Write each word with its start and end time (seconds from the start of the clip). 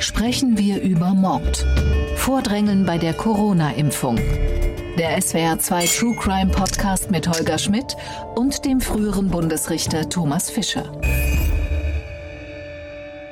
sprechen 0.00 0.58
wir 0.58 0.80
über 0.80 1.14
Mord. 1.14 1.66
Vordrängeln 2.16 2.86
bei 2.86 2.98
der 2.98 3.12
Corona-Impfung. 3.12 4.16
Der 4.98 5.20
SWR 5.20 5.58
2 5.58 5.86
True 5.86 6.16
Crime 6.16 6.50
Podcast 6.50 7.10
mit 7.10 7.28
Holger 7.28 7.58
Schmidt 7.58 7.96
und 8.34 8.64
dem 8.64 8.80
früheren 8.80 9.28
Bundesrichter 9.28 10.08
Thomas 10.08 10.50
Fischer. 10.50 10.90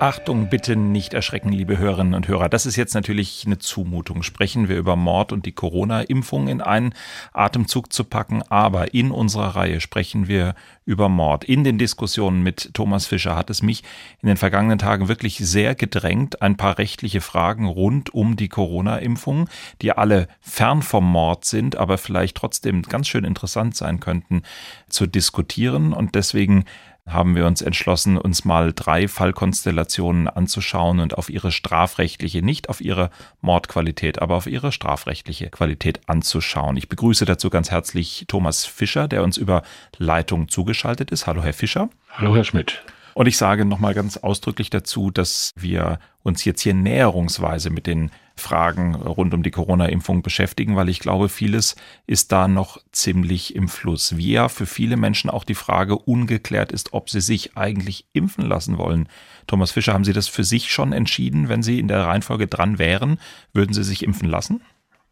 Achtung, 0.00 0.48
bitte 0.48 0.76
nicht 0.76 1.12
erschrecken, 1.12 1.50
liebe 1.50 1.76
Hörerinnen 1.76 2.14
und 2.14 2.28
Hörer. 2.28 2.48
Das 2.48 2.66
ist 2.66 2.76
jetzt 2.76 2.94
natürlich 2.94 3.42
eine 3.46 3.58
Zumutung. 3.58 4.22
Sprechen 4.22 4.68
wir 4.68 4.76
über 4.76 4.94
Mord 4.94 5.32
und 5.32 5.44
die 5.44 5.52
Corona-Impfung 5.52 6.46
in 6.46 6.60
einen 6.60 6.94
Atemzug 7.32 7.92
zu 7.92 8.04
packen. 8.04 8.42
Aber 8.48 8.94
in 8.94 9.10
unserer 9.10 9.56
Reihe 9.56 9.80
sprechen 9.80 10.28
wir 10.28 10.54
über 10.84 11.08
Mord. 11.08 11.42
In 11.44 11.64
den 11.64 11.78
Diskussionen 11.78 12.42
mit 12.44 12.70
Thomas 12.74 13.06
Fischer 13.06 13.34
hat 13.34 13.50
es 13.50 13.60
mich 13.60 13.82
in 14.22 14.28
den 14.28 14.36
vergangenen 14.36 14.78
Tagen 14.78 15.08
wirklich 15.08 15.38
sehr 15.38 15.74
gedrängt, 15.74 16.42
ein 16.42 16.56
paar 16.56 16.78
rechtliche 16.78 17.20
Fragen 17.20 17.66
rund 17.66 18.14
um 18.14 18.36
die 18.36 18.48
Corona-Impfung, 18.48 19.50
die 19.82 19.92
alle 19.92 20.28
fern 20.40 20.82
vom 20.82 21.04
Mord 21.10 21.44
sind, 21.44 21.76
aber 21.76 21.98
vielleicht 21.98 22.36
trotzdem 22.36 22.82
ganz 22.82 23.08
schön 23.08 23.24
interessant 23.24 23.74
sein 23.74 23.98
könnten, 23.98 24.42
zu 24.88 25.06
diskutieren. 25.06 25.92
Und 25.92 26.14
deswegen 26.14 26.64
haben 27.08 27.34
wir 27.34 27.46
uns 27.46 27.62
entschlossen, 27.62 28.18
uns 28.18 28.44
mal 28.44 28.72
drei 28.72 29.08
Fallkonstellationen 29.08 30.28
anzuschauen 30.28 31.00
und 31.00 31.16
auf 31.16 31.30
ihre 31.30 31.50
strafrechtliche, 31.50 32.42
nicht 32.42 32.68
auf 32.68 32.80
ihre 32.80 33.10
Mordqualität, 33.40 34.20
aber 34.20 34.36
auf 34.36 34.46
ihre 34.46 34.72
strafrechtliche 34.72 35.50
Qualität 35.50 36.00
anzuschauen. 36.06 36.76
Ich 36.76 36.88
begrüße 36.88 37.24
dazu 37.24 37.50
ganz 37.50 37.70
herzlich 37.70 38.24
Thomas 38.28 38.64
Fischer, 38.64 39.08
der 39.08 39.22
uns 39.22 39.36
über 39.36 39.62
Leitung 39.96 40.48
zugeschaltet 40.48 41.10
ist. 41.10 41.26
Hallo, 41.26 41.42
Herr 41.42 41.54
Fischer. 41.54 41.88
Hallo, 42.10 42.34
Herr 42.36 42.44
Schmidt. 42.44 42.82
Und 43.18 43.26
ich 43.26 43.36
sage 43.36 43.64
nochmal 43.64 43.94
ganz 43.94 44.16
ausdrücklich 44.16 44.70
dazu, 44.70 45.10
dass 45.10 45.50
wir 45.56 45.98
uns 46.22 46.44
jetzt 46.44 46.60
hier 46.60 46.72
näherungsweise 46.72 47.68
mit 47.68 47.88
den 47.88 48.12
Fragen 48.36 48.94
rund 48.94 49.34
um 49.34 49.42
die 49.42 49.50
Corona-Impfung 49.50 50.22
beschäftigen, 50.22 50.76
weil 50.76 50.88
ich 50.88 51.00
glaube, 51.00 51.28
vieles 51.28 51.74
ist 52.06 52.30
da 52.30 52.46
noch 52.46 52.78
ziemlich 52.92 53.56
im 53.56 53.66
Fluss. 53.66 54.16
Wie 54.16 54.30
ja 54.30 54.48
für 54.48 54.66
viele 54.66 54.96
Menschen 54.96 55.30
auch 55.30 55.42
die 55.42 55.56
Frage 55.56 55.98
ungeklärt 55.98 56.70
ist, 56.70 56.92
ob 56.92 57.10
sie 57.10 57.20
sich 57.20 57.56
eigentlich 57.56 58.06
impfen 58.12 58.46
lassen 58.46 58.78
wollen. 58.78 59.08
Thomas 59.48 59.72
Fischer, 59.72 59.94
haben 59.94 60.04
Sie 60.04 60.12
das 60.12 60.28
für 60.28 60.44
sich 60.44 60.70
schon 60.70 60.92
entschieden, 60.92 61.48
wenn 61.48 61.64
Sie 61.64 61.80
in 61.80 61.88
der 61.88 62.04
Reihenfolge 62.04 62.46
dran 62.46 62.78
wären? 62.78 63.18
Würden 63.52 63.74
Sie 63.74 63.82
sich 63.82 64.04
impfen 64.04 64.28
lassen? 64.28 64.62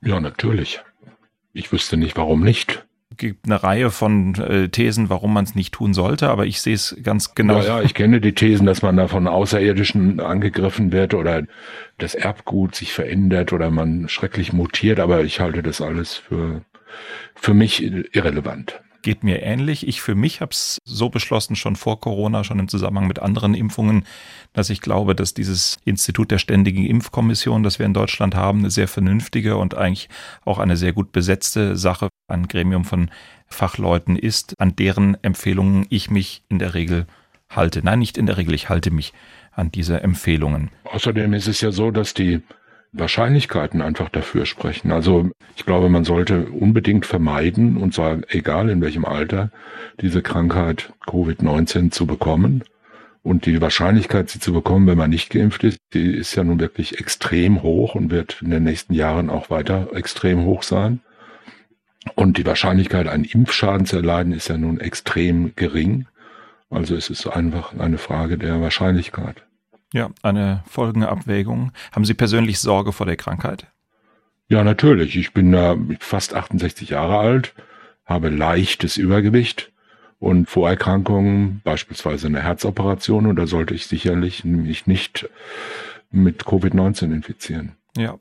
Ja, 0.00 0.20
natürlich. 0.20 0.80
Ich 1.52 1.72
wüsste 1.72 1.96
nicht, 1.96 2.16
warum 2.16 2.44
nicht 2.44 2.85
gibt 3.16 3.46
eine 3.46 3.62
Reihe 3.62 3.90
von 3.90 4.34
äh, 4.34 4.68
Thesen, 4.68 5.08
warum 5.08 5.32
man 5.32 5.44
es 5.44 5.54
nicht 5.54 5.72
tun 5.72 5.94
sollte, 5.94 6.28
aber 6.28 6.46
ich 6.46 6.60
sehe 6.60 6.74
es 6.74 6.96
ganz 7.02 7.34
genau. 7.34 7.58
Ja, 7.58 7.78
ja, 7.78 7.82
ich 7.82 7.94
kenne 7.94 8.20
die 8.20 8.34
Thesen, 8.34 8.66
dass 8.66 8.82
man 8.82 8.96
da 8.96 9.08
von 9.08 9.28
Außerirdischen 9.28 10.20
angegriffen 10.20 10.92
wird 10.92 11.14
oder 11.14 11.44
das 11.98 12.14
Erbgut 12.14 12.74
sich 12.74 12.92
verändert 12.92 13.52
oder 13.52 13.70
man 13.70 14.08
schrecklich 14.08 14.52
mutiert, 14.52 14.98
aber 14.98 15.22
ich 15.22 15.40
halte 15.40 15.62
das 15.62 15.80
alles 15.80 16.16
für, 16.16 16.62
für 17.34 17.54
mich 17.54 17.82
irrelevant 17.82 18.80
geht 19.06 19.22
mir 19.22 19.40
ähnlich. 19.40 19.86
Ich 19.86 20.00
für 20.00 20.16
mich 20.16 20.40
habe 20.40 20.50
es 20.50 20.78
so 20.84 21.10
beschlossen, 21.10 21.54
schon 21.54 21.76
vor 21.76 22.00
Corona, 22.00 22.42
schon 22.42 22.58
im 22.58 22.66
Zusammenhang 22.66 23.06
mit 23.06 23.20
anderen 23.20 23.54
Impfungen, 23.54 24.04
dass 24.52 24.68
ich 24.68 24.80
glaube, 24.80 25.14
dass 25.14 25.32
dieses 25.32 25.78
Institut 25.84 26.32
der 26.32 26.38
Ständigen 26.38 26.84
Impfkommission, 26.84 27.62
das 27.62 27.78
wir 27.78 27.86
in 27.86 27.94
Deutschland 27.94 28.34
haben, 28.34 28.58
eine 28.58 28.70
sehr 28.70 28.88
vernünftige 28.88 29.58
und 29.58 29.76
eigentlich 29.76 30.08
auch 30.44 30.58
eine 30.58 30.76
sehr 30.76 30.92
gut 30.92 31.12
besetzte 31.12 31.76
Sache, 31.76 32.08
ein 32.26 32.48
Gremium 32.48 32.84
von 32.84 33.12
Fachleuten 33.46 34.16
ist, 34.16 34.54
an 34.58 34.74
deren 34.74 35.16
Empfehlungen 35.22 35.86
ich 35.88 36.10
mich 36.10 36.42
in 36.48 36.58
der 36.58 36.74
Regel 36.74 37.06
halte. 37.48 37.84
Nein, 37.84 38.00
nicht 38.00 38.18
in 38.18 38.26
der 38.26 38.38
Regel, 38.38 38.54
ich 38.54 38.68
halte 38.68 38.90
mich 38.90 39.12
an 39.52 39.70
diese 39.70 40.00
Empfehlungen. 40.00 40.70
Außerdem 40.82 41.32
ist 41.32 41.46
es 41.46 41.60
ja 41.60 41.70
so, 41.70 41.92
dass 41.92 42.12
die 42.12 42.42
Wahrscheinlichkeiten 42.92 43.82
einfach 43.82 44.08
dafür 44.08 44.46
sprechen. 44.46 44.90
Also 44.90 45.30
ich 45.56 45.66
glaube, 45.66 45.88
man 45.88 46.04
sollte 46.04 46.46
unbedingt 46.46 47.06
vermeiden, 47.06 47.76
und 47.76 47.94
zwar 47.94 48.18
egal 48.28 48.70
in 48.70 48.80
welchem 48.80 49.04
Alter, 49.04 49.50
diese 50.00 50.22
Krankheit 50.22 50.92
Covid-19 51.06 51.90
zu 51.90 52.06
bekommen. 52.06 52.64
Und 53.22 53.44
die 53.44 53.60
Wahrscheinlichkeit, 53.60 54.30
sie 54.30 54.38
zu 54.38 54.52
bekommen, 54.52 54.86
wenn 54.86 54.98
man 54.98 55.10
nicht 55.10 55.30
geimpft 55.30 55.64
ist, 55.64 55.78
die 55.94 56.12
ist 56.12 56.36
ja 56.36 56.44
nun 56.44 56.60
wirklich 56.60 57.00
extrem 57.00 57.62
hoch 57.62 57.96
und 57.96 58.12
wird 58.12 58.40
in 58.40 58.50
den 58.50 58.62
nächsten 58.62 58.94
Jahren 58.94 59.30
auch 59.30 59.50
weiter 59.50 59.88
extrem 59.94 60.44
hoch 60.44 60.62
sein. 60.62 61.00
Und 62.14 62.38
die 62.38 62.46
Wahrscheinlichkeit, 62.46 63.08
einen 63.08 63.24
Impfschaden 63.24 63.84
zu 63.84 63.96
erleiden, 63.96 64.32
ist 64.32 64.48
ja 64.48 64.56
nun 64.56 64.78
extrem 64.78 65.54
gering. 65.56 66.06
Also 66.70 66.94
es 66.94 67.10
ist 67.10 67.26
einfach 67.26 67.76
eine 67.76 67.98
Frage 67.98 68.38
der 68.38 68.60
Wahrscheinlichkeit. 68.60 69.44
Ja, 69.96 70.10
eine 70.20 70.62
Folgenabwägung. 70.68 71.72
Haben 71.90 72.04
Sie 72.04 72.12
persönlich 72.12 72.60
Sorge 72.60 72.92
vor 72.92 73.06
der 73.06 73.16
Krankheit? 73.16 73.66
Ja, 74.46 74.62
natürlich. 74.62 75.16
Ich 75.16 75.32
bin 75.32 75.54
äh, 75.54 75.74
fast 76.00 76.34
68 76.34 76.90
Jahre 76.90 77.16
alt, 77.16 77.54
habe 78.04 78.28
leichtes 78.28 78.98
Übergewicht 78.98 79.72
und 80.18 80.50
Vorerkrankungen, 80.50 81.62
beispielsweise 81.64 82.26
eine 82.26 82.42
Herzoperation, 82.42 83.24
und 83.24 83.36
da 83.36 83.46
sollte 83.46 83.72
ich 83.72 83.86
sicherlich 83.86 84.44
mich 84.44 84.86
nicht 84.86 85.30
mit 86.10 86.44
Covid-19 86.44 87.14
infizieren. 87.14 87.72
Ja, 87.96 88.18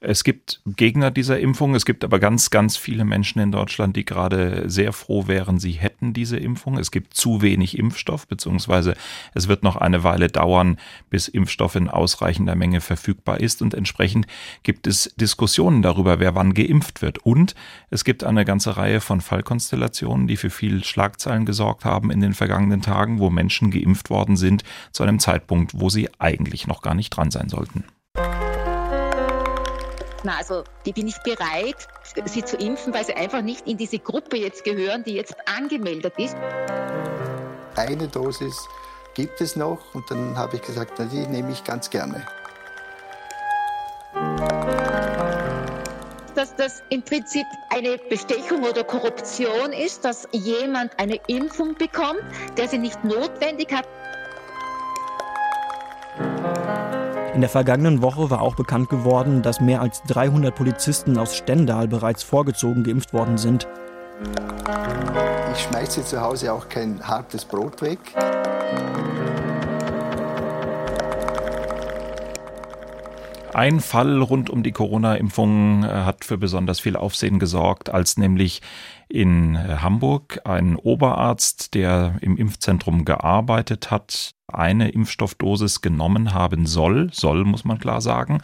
es 0.00 0.24
gibt 0.24 0.60
Gegner 0.66 1.10
dieser 1.10 1.40
Impfung, 1.40 1.74
es 1.74 1.84
gibt 1.84 2.04
aber 2.04 2.18
ganz, 2.18 2.50
ganz 2.50 2.76
viele 2.76 3.04
Menschen 3.04 3.40
in 3.40 3.52
Deutschland, 3.52 3.96
die 3.96 4.04
gerade 4.04 4.64
sehr 4.68 4.92
froh 4.92 5.26
wären, 5.26 5.58
sie 5.58 5.72
hätten 5.72 6.12
diese 6.12 6.36
Impfung. 6.36 6.78
Es 6.78 6.90
gibt 6.90 7.14
zu 7.14 7.42
wenig 7.42 7.78
Impfstoff, 7.78 8.26
beziehungsweise 8.26 8.94
es 9.34 9.48
wird 9.48 9.62
noch 9.62 9.76
eine 9.76 10.04
Weile 10.04 10.28
dauern, 10.28 10.78
bis 11.10 11.28
Impfstoff 11.28 11.74
in 11.74 11.88
ausreichender 11.88 12.54
Menge 12.54 12.80
verfügbar 12.80 13.40
ist 13.40 13.62
und 13.62 13.74
entsprechend 13.74 14.26
gibt 14.62 14.86
es 14.86 15.14
Diskussionen 15.16 15.82
darüber, 15.82 16.20
wer 16.20 16.34
wann 16.34 16.54
geimpft 16.54 17.02
wird. 17.02 17.18
Und 17.18 17.54
es 17.90 18.04
gibt 18.04 18.24
eine 18.24 18.44
ganze 18.44 18.76
Reihe 18.76 19.00
von 19.00 19.20
Fallkonstellationen, 19.20 20.26
die 20.26 20.36
für 20.36 20.50
viel 20.50 20.84
Schlagzeilen 20.84 21.46
gesorgt 21.46 21.84
haben 21.84 22.10
in 22.10 22.20
den 22.20 22.34
vergangenen 22.34 22.82
Tagen, 22.82 23.18
wo 23.18 23.30
Menschen 23.30 23.70
geimpft 23.70 24.10
worden 24.10 24.36
sind 24.36 24.64
zu 24.92 25.02
einem 25.02 25.18
Zeitpunkt, 25.18 25.72
wo 25.74 25.88
sie 25.88 26.08
eigentlich 26.18 26.66
noch 26.66 26.82
gar 26.82 26.94
nicht 26.94 27.10
dran 27.10 27.30
sein 27.30 27.48
sollten. 27.48 27.84
Na, 30.24 30.38
also 30.38 30.64
die 30.86 30.92
bin 30.94 31.06
ich 31.06 31.18
bereit, 31.18 31.86
sie 32.24 32.42
zu 32.42 32.56
impfen, 32.56 32.94
weil 32.94 33.04
sie 33.04 33.12
einfach 33.12 33.42
nicht 33.42 33.68
in 33.68 33.76
diese 33.76 33.98
Gruppe 33.98 34.38
jetzt 34.38 34.64
gehören, 34.64 35.04
die 35.04 35.12
jetzt 35.12 35.36
angemeldet 35.46 36.14
ist. 36.16 36.34
Eine 37.76 38.08
Dosis 38.08 38.56
gibt 39.12 39.42
es 39.42 39.54
noch 39.54 39.94
und 39.94 40.10
dann 40.10 40.34
habe 40.34 40.56
ich 40.56 40.62
gesagt, 40.62 40.94
na, 40.98 41.04
die 41.04 41.26
nehme 41.26 41.52
ich 41.52 41.62
ganz 41.62 41.90
gerne. 41.90 42.26
Dass 46.34 46.56
das 46.56 46.82
im 46.88 47.02
Prinzip 47.02 47.46
eine 47.68 47.98
Bestechung 47.98 48.64
oder 48.64 48.82
Korruption 48.82 49.74
ist, 49.74 50.06
dass 50.06 50.26
jemand 50.32 50.98
eine 50.98 51.20
Impfung 51.26 51.74
bekommt, 51.74 52.24
der 52.56 52.66
sie 52.68 52.78
nicht 52.78 53.04
notwendig 53.04 53.70
hat. 53.74 53.86
In 57.34 57.40
der 57.40 57.50
vergangenen 57.50 58.00
Woche 58.00 58.30
war 58.30 58.40
auch 58.42 58.54
bekannt 58.54 58.88
geworden, 58.88 59.42
dass 59.42 59.60
mehr 59.60 59.80
als 59.80 60.04
300 60.04 60.54
Polizisten 60.54 61.18
aus 61.18 61.34
Stendal 61.34 61.88
bereits 61.88 62.22
vorgezogen 62.22 62.84
geimpft 62.84 63.12
worden 63.12 63.38
sind. 63.38 63.66
Ich 65.52 65.62
schmeiße 65.62 66.04
zu 66.04 66.20
Hause 66.20 66.52
auch 66.52 66.68
kein 66.68 67.02
hartes 67.02 67.44
Brot 67.44 67.82
weg. 67.82 67.98
Ein 73.52 73.80
Fall 73.80 74.20
rund 74.20 74.50
um 74.50 74.64
die 74.64 74.72
Corona-Impfung 74.72 75.84
äh, 75.84 75.88
hat 75.88 76.24
für 76.24 76.38
besonders 76.38 76.80
viel 76.80 76.96
Aufsehen 76.96 77.38
gesorgt, 77.38 77.88
als 77.88 78.16
nämlich 78.16 78.62
in 79.08 79.54
äh, 79.54 79.76
Hamburg 79.80 80.40
ein 80.44 80.76
Oberarzt, 80.76 81.74
der 81.74 82.16
im 82.20 82.36
Impfzentrum 82.36 83.04
gearbeitet 83.04 83.90
hat, 83.90 84.34
eine 84.46 84.90
Impfstoffdosis 84.90 85.80
genommen 85.80 86.34
haben 86.34 86.66
soll, 86.66 87.10
soll 87.12 87.44
muss 87.44 87.64
man 87.64 87.78
klar 87.78 88.00
sagen, 88.00 88.42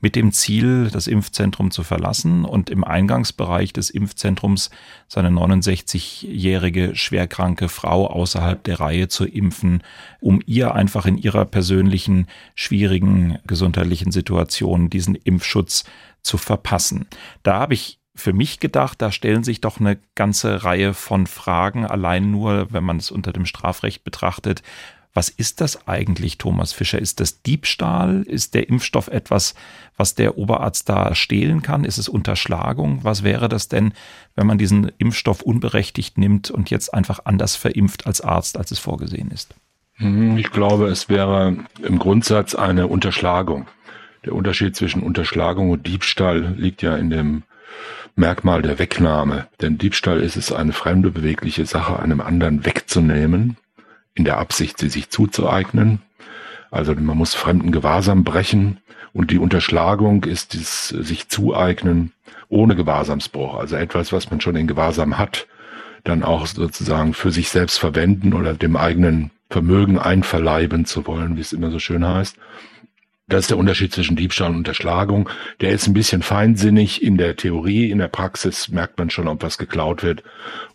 mit 0.00 0.14
dem 0.14 0.30
Ziel, 0.32 0.90
das 0.92 1.06
Impfzentrum 1.06 1.70
zu 1.70 1.82
verlassen 1.82 2.44
und 2.44 2.68
im 2.68 2.84
Eingangsbereich 2.84 3.72
des 3.72 3.90
Impfzentrums 3.90 4.70
seine 5.08 5.30
69-jährige 5.30 6.94
schwerkranke 6.94 7.68
Frau 7.68 8.06
außerhalb 8.08 8.62
der 8.62 8.80
Reihe 8.80 9.08
zu 9.08 9.24
impfen, 9.24 9.82
um 10.20 10.42
ihr 10.44 10.74
einfach 10.74 11.06
in 11.06 11.16
ihrer 11.16 11.46
persönlichen 11.46 12.26
schwierigen 12.54 13.38
gesundheitlichen 13.46 14.12
Situation 14.12 14.90
diesen 14.90 15.14
Impfschutz 15.14 15.84
zu 16.22 16.36
verpassen. 16.36 17.06
Da 17.42 17.58
habe 17.58 17.74
ich 17.74 17.98
für 18.18 18.32
mich 18.32 18.60
gedacht, 18.60 19.00
da 19.00 19.12
stellen 19.12 19.44
sich 19.44 19.60
doch 19.60 19.80
eine 19.80 19.98
ganze 20.14 20.64
Reihe 20.64 20.94
von 20.94 21.26
Fragen, 21.26 21.86
allein 21.86 22.30
nur, 22.30 22.72
wenn 22.72 22.84
man 22.84 22.98
es 22.98 23.10
unter 23.10 23.32
dem 23.32 23.46
Strafrecht 23.46 24.04
betrachtet. 24.04 24.62
Was 25.14 25.30
ist 25.30 25.60
das 25.60 25.88
eigentlich, 25.88 26.38
Thomas 26.38 26.72
Fischer? 26.72 26.98
Ist 26.98 27.18
das 27.18 27.42
Diebstahl? 27.42 28.22
Ist 28.22 28.54
der 28.54 28.68
Impfstoff 28.68 29.08
etwas, 29.08 29.54
was 29.96 30.14
der 30.14 30.38
Oberarzt 30.38 30.88
da 30.88 31.14
stehlen 31.14 31.62
kann? 31.62 31.84
Ist 31.84 31.98
es 31.98 32.08
Unterschlagung? 32.08 33.02
Was 33.02 33.24
wäre 33.24 33.48
das 33.48 33.68
denn, 33.68 33.94
wenn 34.36 34.46
man 34.46 34.58
diesen 34.58 34.92
Impfstoff 34.98 35.42
unberechtigt 35.42 36.18
nimmt 36.18 36.50
und 36.50 36.70
jetzt 36.70 36.94
einfach 36.94 37.20
anders 37.24 37.56
verimpft 37.56 38.06
als 38.06 38.20
Arzt, 38.20 38.56
als 38.56 38.70
es 38.70 38.78
vorgesehen 38.78 39.30
ist? 39.30 39.54
Hm, 39.94 40.36
ich 40.36 40.50
glaube, 40.50 40.86
es 40.86 41.08
wäre 41.08 41.56
im 41.82 41.98
Grundsatz 41.98 42.54
eine 42.54 42.86
Unterschlagung. 42.86 43.66
Der 44.24 44.34
Unterschied 44.34 44.76
zwischen 44.76 45.02
Unterschlagung 45.02 45.70
und 45.70 45.86
Diebstahl 45.86 46.54
liegt 46.56 46.82
ja 46.82 46.96
in 46.96 47.10
dem 47.10 47.42
Merkmal 48.16 48.62
der 48.62 48.78
Wegnahme. 48.78 49.46
Denn 49.60 49.78
Diebstahl 49.78 50.20
ist 50.20 50.36
es, 50.36 50.52
eine 50.52 50.72
fremde 50.72 51.10
bewegliche 51.10 51.66
Sache 51.66 51.98
einem 51.98 52.20
anderen 52.20 52.64
wegzunehmen, 52.64 53.56
in 54.14 54.24
der 54.24 54.38
Absicht, 54.38 54.78
sie 54.78 54.88
sich 54.88 55.10
zuzueignen. 55.10 56.02
Also 56.70 56.94
man 56.94 57.16
muss 57.16 57.34
fremden 57.34 57.72
Gewahrsam 57.72 58.24
brechen 58.24 58.78
und 59.12 59.30
die 59.30 59.38
Unterschlagung 59.38 60.24
ist 60.24 60.54
das 60.54 60.88
sich 60.88 61.28
zueignen 61.28 62.12
ohne 62.48 62.76
Gewahrsamsbruch. 62.76 63.54
Also 63.54 63.76
etwas, 63.76 64.12
was 64.12 64.30
man 64.30 64.40
schon 64.40 64.56
in 64.56 64.66
Gewahrsam 64.66 65.18
hat, 65.18 65.46
dann 66.04 66.22
auch 66.22 66.46
sozusagen 66.46 67.14
für 67.14 67.30
sich 67.30 67.48
selbst 67.48 67.78
verwenden 67.78 68.32
oder 68.32 68.54
dem 68.54 68.76
eigenen 68.76 69.30
Vermögen 69.50 69.98
einverleiben 69.98 70.84
zu 70.84 71.06
wollen, 71.06 71.36
wie 71.36 71.40
es 71.40 71.52
immer 71.52 71.70
so 71.70 71.78
schön 71.78 72.06
heißt. 72.06 72.36
Das 73.28 73.40
ist 73.40 73.50
der 73.50 73.58
Unterschied 73.58 73.92
zwischen 73.92 74.16
Diebstahl 74.16 74.50
und 74.50 74.56
Unterschlagung. 74.56 75.28
Der 75.60 75.70
ist 75.70 75.86
ein 75.86 75.92
bisschen 75.92 76.22
feinsinnig 76.22 77.02
in 77.02 77.18
der 77.18 77.36
Theorie. 77.36 77.90
In 77.90 77.98
der 77.98 78.08
Praxis 78.08 78.68
merkt 78.68 78.98
man 78.98 79.10
schon, 79.10 79.28
ob 79.28 79.42
was 79.42 79.58
geklaut 79.58 80.02
wird 80.02 80.22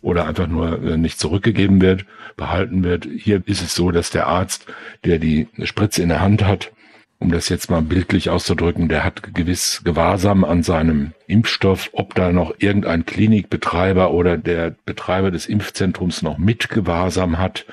oder 0.02 0.26
einfach 0.26 0.46
nur 0.46 0.80
äh, 0.82 0.96
nicht 0.96 1.18
zurückgegeben 1.18 1.80
wird, 1.80 2.06
behalten 2.36 2.84
wird. 2.84 3.06
Hier 3.06 3.42
ist 3.46 3.62
es 3.62 3.74
so, 3.74 3.90
dass 3.90 4.10
der 4.10 4.28
Arzt, 4.28 4.66
der 5.04 5.18
die 5.18 5.48
Spritze 5.64 6.02
in 6.02 6.10
der 6.10 6.20
Hand 6.20 6.44
hat, 6.44 6.70
um 7.18 7.30
das 7.30 7.48
jetzt 7.48 7.70
mal 7.70 7.82
bildlich 7.82 8.30
auszudrücken, 8.30 8.88
der 8.88 9.02
hat 9.02 9.34
gewiss 9.34 9.82
Gewahrsam 9.82 10.44
an 10.44 10.62
seinem 10.62 11.12
Impfstoff, 11.26 11.90
ob 11.92 12.14
da 12.14 12.30
noch 12.32 12.54
irgendein 12.58 13.06
Klinikbetreiber 13.06 14.12
oder 14.12 14.36
der 14.36 14.76
Betreiber 14.84 15.30
des 15.30 15.46
Impfzentrums 15.46 16.22
noch 16.22 16.38
mit 16.38 16.68
Gewahrsam 16.68 17.38
hat 17.38 17.64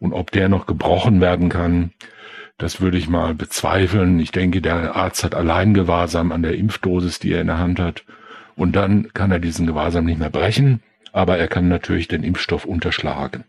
und 0.00 0.12
ob 0.12 0.32
der 0.32 0.48
noch 0.48 0.66
gebrochen 0.66 1.20
werden 1.20 1.48
kann. 1.48 1.92
Das 2.58 2.80
würde 2.80 2.98
ich 2.98 3.08
mal 3.08 3.34
bezweifeln. 3.34 4.18
Ich 4.18 4.32
denke, 4.32 4.60
der 4.60 4.96
Arzt 4.96 5.22
hat 5.22 5.34
allein 5.34 5.74
Gewahrsam 5.74 6.32
an 6.32 6.42
der 6.42 6.56
Impfdosis, 6.56 7.20
die 7.20 7.32
er 7.32 7.40
in 7.40 7.46
der 7.46 7.58
Hand 7.58 7.78
hat. 7.78 8.04
Und 8.56 8.74
dann 8.74 9.12
kann 9.14 9.30
er 9.30 9.38
diesen 9.38 9.66
Gewahrsam 9.66 10.04
nicht 10.04 10.18
mehr 10.18 10.30
brechen, 10.30 10.82
aber 11.12 11.38
er 11.38 11.46
kann 11.46 11.68
natürlich 11.68 12.08
den 12.08 12.24
Impfstoff 12.24 12.64
unterschlagen. 12.64 13.44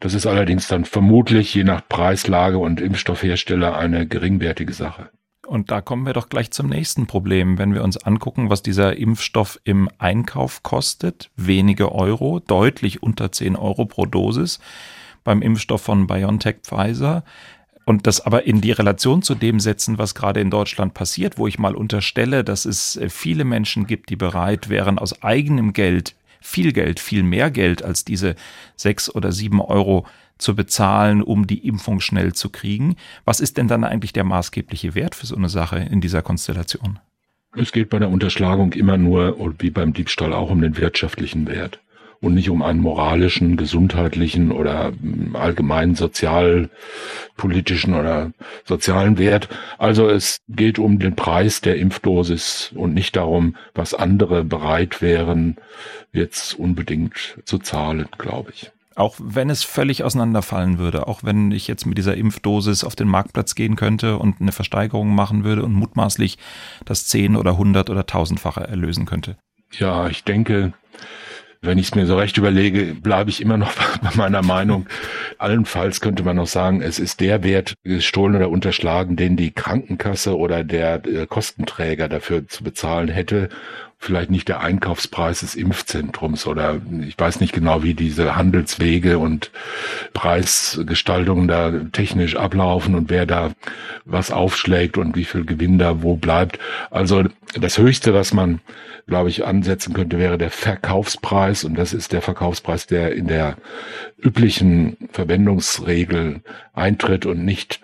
Das 0.00 0.12
ist 0.12 0.26
allerdings 0.26 0.68
dann 0.68 0.84
vermutlich 0.84 1.54
je 1.54 1.64
nach 1.64 1.88
Preislage 1.88 2.58
und 2.58 2.82
Impfstoffhersteller 2.82 3.78
eine 3.78 4.06
geringwertige 4.06 4.74
Sache. 4.74 5.08
Und 5.46 5.70
da 5.70 5.80
kommen 5.80 6.04
wir 6.04 6.12
doch 6.12 6.28
gleich 6.28 6.50
zum 6.50 6.68
nächsten 6.68 7.06
Problem. 7.06 7.56
Wenn 7.56 7.72
wir 7.72 7.82
uns 7.82 7.96
angucken, 7.96 8.50
was 8.50 8.62
dieser 8.62 8.98
Impfstoff 8.98 9.58
im 9.64 9.88
Einkauf 9.98 10.62
kostet, 10.62 11.30
wenige 11.36 11.92
Euro, 11.92 12.40
deutlich 12.40 13.02
unter 13.02 13.32
10 13.32 13.56
Euro 13.56 13.86
pro 13.86 14.04
Dosis 14.04 14.58
beim 15.22 15.40
Impfstoff 15.40 15.80
von 15.80 16.06
BioNTech 16.06 16.56
Pfizer 16.62 17.24
und 17.84 18.06
das 18.06 18.20
aber 18.20 18.46
in 18.46 18.60
die 18.60 18.72
Relation 18.72 19.22
zu 19.22 19.34
dem 19.34 19.60
setzen, 19.60 19.98
was 19.98 20.14
gerade 20.14 20.40
in 20.40 20.50
Deutschland 20.50 20.94
passiert, 20.94 21.38
wo 21.38 21.46
ich 21.46 21.58
mal 21.58 21.74
unterstelle, 21.74 22.44
dass 22.44 22.64
es 22.64 22.96
äh, 22.96 23.08
viele 23.08 23.44
Menschen 23.44 23.86
gibt, 23.86 24.10
die 24.10 24.16
bereit 24.16 24.68
wären, 24.68 24.98
aus 24.98 25.22
eigenem 25.22 25.72
Geld, 25.72 26.14
viel 26.40 26.72
Geld, 26.72 27.00
viel 27.00 27.22
mehr 27.22 27.50
Geld 27.50 27.82
als 27.82 28.04
diese 28.04 28.36
sechs 28.76 29.14
oder 29.14 29.32
sieben 29.32 29.60
Euro 29.60 30.06
zu 30.38 30.54
bezahlen, 30.54 31.22
um 31.22 31.46
die 31.46 31.66
Impfung 31.66 32.00
schnell 32.00 32.32
zu 32.32 32.50
kriegen. 32.50 32.96
Was 33.24 33.40
ist 33.40 33.56
denn 33.56 33.68
dann 33.68 33.84
eigentlich 33.84 34.12
der 34.12 34.24
maßgebliche 34.24 34.94
Wert 34.94 35.14
für 35.14 35.26
so 35.26 35.36
eine 35.36 35.48
Sache 35.48 35.78
in 35.78 36.00
dieser 36.00 36.22
Konstellation? 36.22 36.98
Es 37.56 37.70
geht 37.70 37.88
bei 37.88 38.00
der 38.00 38.10
Unterschlagung 38.10 38.72
immer 38.72 38.96
nur, 38.96 39.36
wie 39.60 39.70
beim 39.70 39.92
Diebstahl 39.92 40.32
auch, 40.32 40.50
um 40.50 40.60
den 40.60 40.76
wirtschaftlichen 40.76 41.46
Wert 41.46 41.78
und 42.20 42.34
nicht 42.34 42.50
um 42.50 42.62
einen 42.62 42.80
moralischen, 42.80 43.56
gesundheitlichen 43.56 44.52
oder 44.52 44.92
allgemeinen 45.34 45.94
sozialpolitischen 45.94 47.94
oder 47.94 48.32
sozialen 48.64 49.18
Wert. 49.18 49.48
Also 49.78 50.08
es 50.08 50.38
geht 50.48 50.78
um 50.78 50.98
den 50.98 51.16
Preis 51.16 51.60
der 51.60 51.76
Impfdosis 51.76 52.72
und 52.74 52.94
nicht 52.94 53.16
darum, 53.16 53.56
was 53.74 53.94
andere 53.94 54.44
bereit 54.44 55.02
wären, 55.02 55.56
jetzt 56.12 56.58
unbedingt 56.58 57.38
zu 57.44 57.58
zahlen, 57.58 58.06
glaube 58.18 58.52
ich. 58.54 58.70
Auch 58.96 59.16
wenn 59.18 59.50
es 59.50 59.64
völlig 59.64 60.04
auseinanderfallen 60.04 60.78
würde, 60.78 61.08
auch 61.08 61.24
wenn 61.24 61.50
ich 61.50 61.66
jetzt 61.66 61.84
mit 61.84 61.98
dieser 61.98 62.16
Impfdosis 62.16 62.84
auf 62.84 62.94
den 62.94 63.08
Marktplatz 63.08 63.56
gehen 63.56 63.74
könnte 63.74 64.18
und 64.18 64.40
eine 64.40 64.52
Versteigerung 64.52 65.14
machen 65.14 65.42
würde 65.42 65.64
und 65.64 65.72
mutmaßlich 65.72 66.38
das 66.84 67.06
zehn 67.06 67.34
oder 67.34 67.56
hundert 67.56 67.90
oder 67.90 68.06
tausendfache 68.06 68.62
erlösen 68.62 69.04
könnte. 69.04 69.36
Ja, 69.72 70.08
ich 70.08 70.22
denke, 70.22 70.74
wenn 71.66 71.78
ich 71.78 71.86
es 71.86 71.94
mir 71.94 72.06
so 72.06 72.16
recht 72.16 72.36
überlege, 72.36 72.94
bleibe 72.94 73.30
ich 73.30 73.40
immer 73.40 73.56
noch 73.56 73.72
bei 74.02 74.10
meiner 74.14 74.42
Meinung. 74.42 74.86
Allenfalls 75.38 76.00
könnte 76.00 76.22
man 76.22 76.36
noch 76.36 76.46
sagen, 76.46 76.82
es 76.82 76.98
ist 76.98 77.20
der 77.20 77.42
Wert 77.42 77.74
gestohlen 77.84 78.36
oder 78.36 78.50
unterschlagen, 78.50 79.16
den 79.16 79.36
die 79.36 79.50
Krankenkasse 79.50 80.36
oder 80.36 80.64
der 80.64 81.04
äh, 81.06 81.26
Kostenträger 81.26 82.08
dafür 82.08 82.46
zu 82.48 82.64
bezahlen 82.64 83.08
hätte. 83.08 83.48
Vielleicht 84.04 84.30
nicht 84.30 84.48
der 84.48 84.60
Einkaufspreis 84.60 85.40
des 85.40 85.54
Impfzentrums 85.54 86.46
oder 86.46 86.80
ich 87.06 87.18
weiß 87.18 87.40
nicht 87.40 87.54
genau, 87.54 87.82
wie 87.82 87.94
diese 87.94 88.36
Handelswege 88.36 89.18
und 89.18 89.50
Preisgestaltungen 90.12 91.48
da 91.48 91.72
technisch 91.92 92.36
ablaufen 92.36 92.94
und 92.94 93.08
wer 93.08 93.24
da 93.24 93.52
was 94.04 94.30
aufschlägt 94.30 94.98
und 94.98 95.16
wie 95.16 95.24
viel 95.24 95.46
Gewinn 95.46 95.78
da 95.78 96.02
wo 96.02 96.16
bleibt. 96.16 96.58
Also 96.90 97.24
das 97.58 97.78
Höchste, 97.78 98.12
was 98.12 98.34
man 98.34 98.60
glaube 99.06 99.28
ich, 99.28 99.44
ansetzen 99.44 99.92
könnte, 99.92 100.18
wäre 100.18 100.38
der 100.38 100.50
Verkaufspreis. 100.50 101.64
Und 101.64 101.76
das 101.76 101.92
ist 101.92 102.12
der 102.12 102.22
Verkaufspreis, 102.22 102.86
der 102.86 103.14
in 103.14 103.26
der 103.26 103.56
üblichen 104.18 104.96
Verwendungsregel 105.12 106.40
eintritt 106.72 107.26
und 107.26 107.44
nicht 107.44 107.80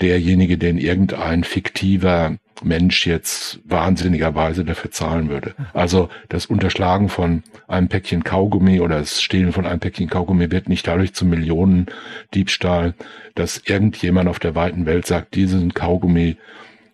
derjenige, 0.00 0.58
den 0.58 0.78
irgendein 0.78 1.44
fiktiver 1.44 2.36
Mensch 2.64 3.06
jetzt 3.06 3.60
wahnsinnigerweise 3.64 4.64
dafür 4.64 4.90
zahlen 4.90 5.28
würde. 5.28 5.54
Also 5.72 6.08
das 6.28 6.46
Unterschlagen 6.46 7.08
von 7.08 7.42
einem 7.68 7.88
Päckchen 7.88 8.24
Kaugummi 8.24 8.80
oder 8.80 8.98
das 8.98 9.22
Stehlen 9.22 9.52
von 9.52 9.66
einem 9.66 9.80
Päckchen 9.80 10.08
Kaugummi 10.08 10.50
wird 10.50 10.68
nicht 10.68 10.86
dadurch 10.86 11.14
zum 11.14 11.30
Millionendiebstahl, 11.30 12.94
dass 13.34 13.62
irgendjemand 13.64 14.28
auf 14.28 14.38
der 14.38 14.54
weiten 14.54 14.86
Welt 14.86 15.06
sagt, 15.06 15.34
diesen 15.34 15.74
Kaugummi, 15.74 16.36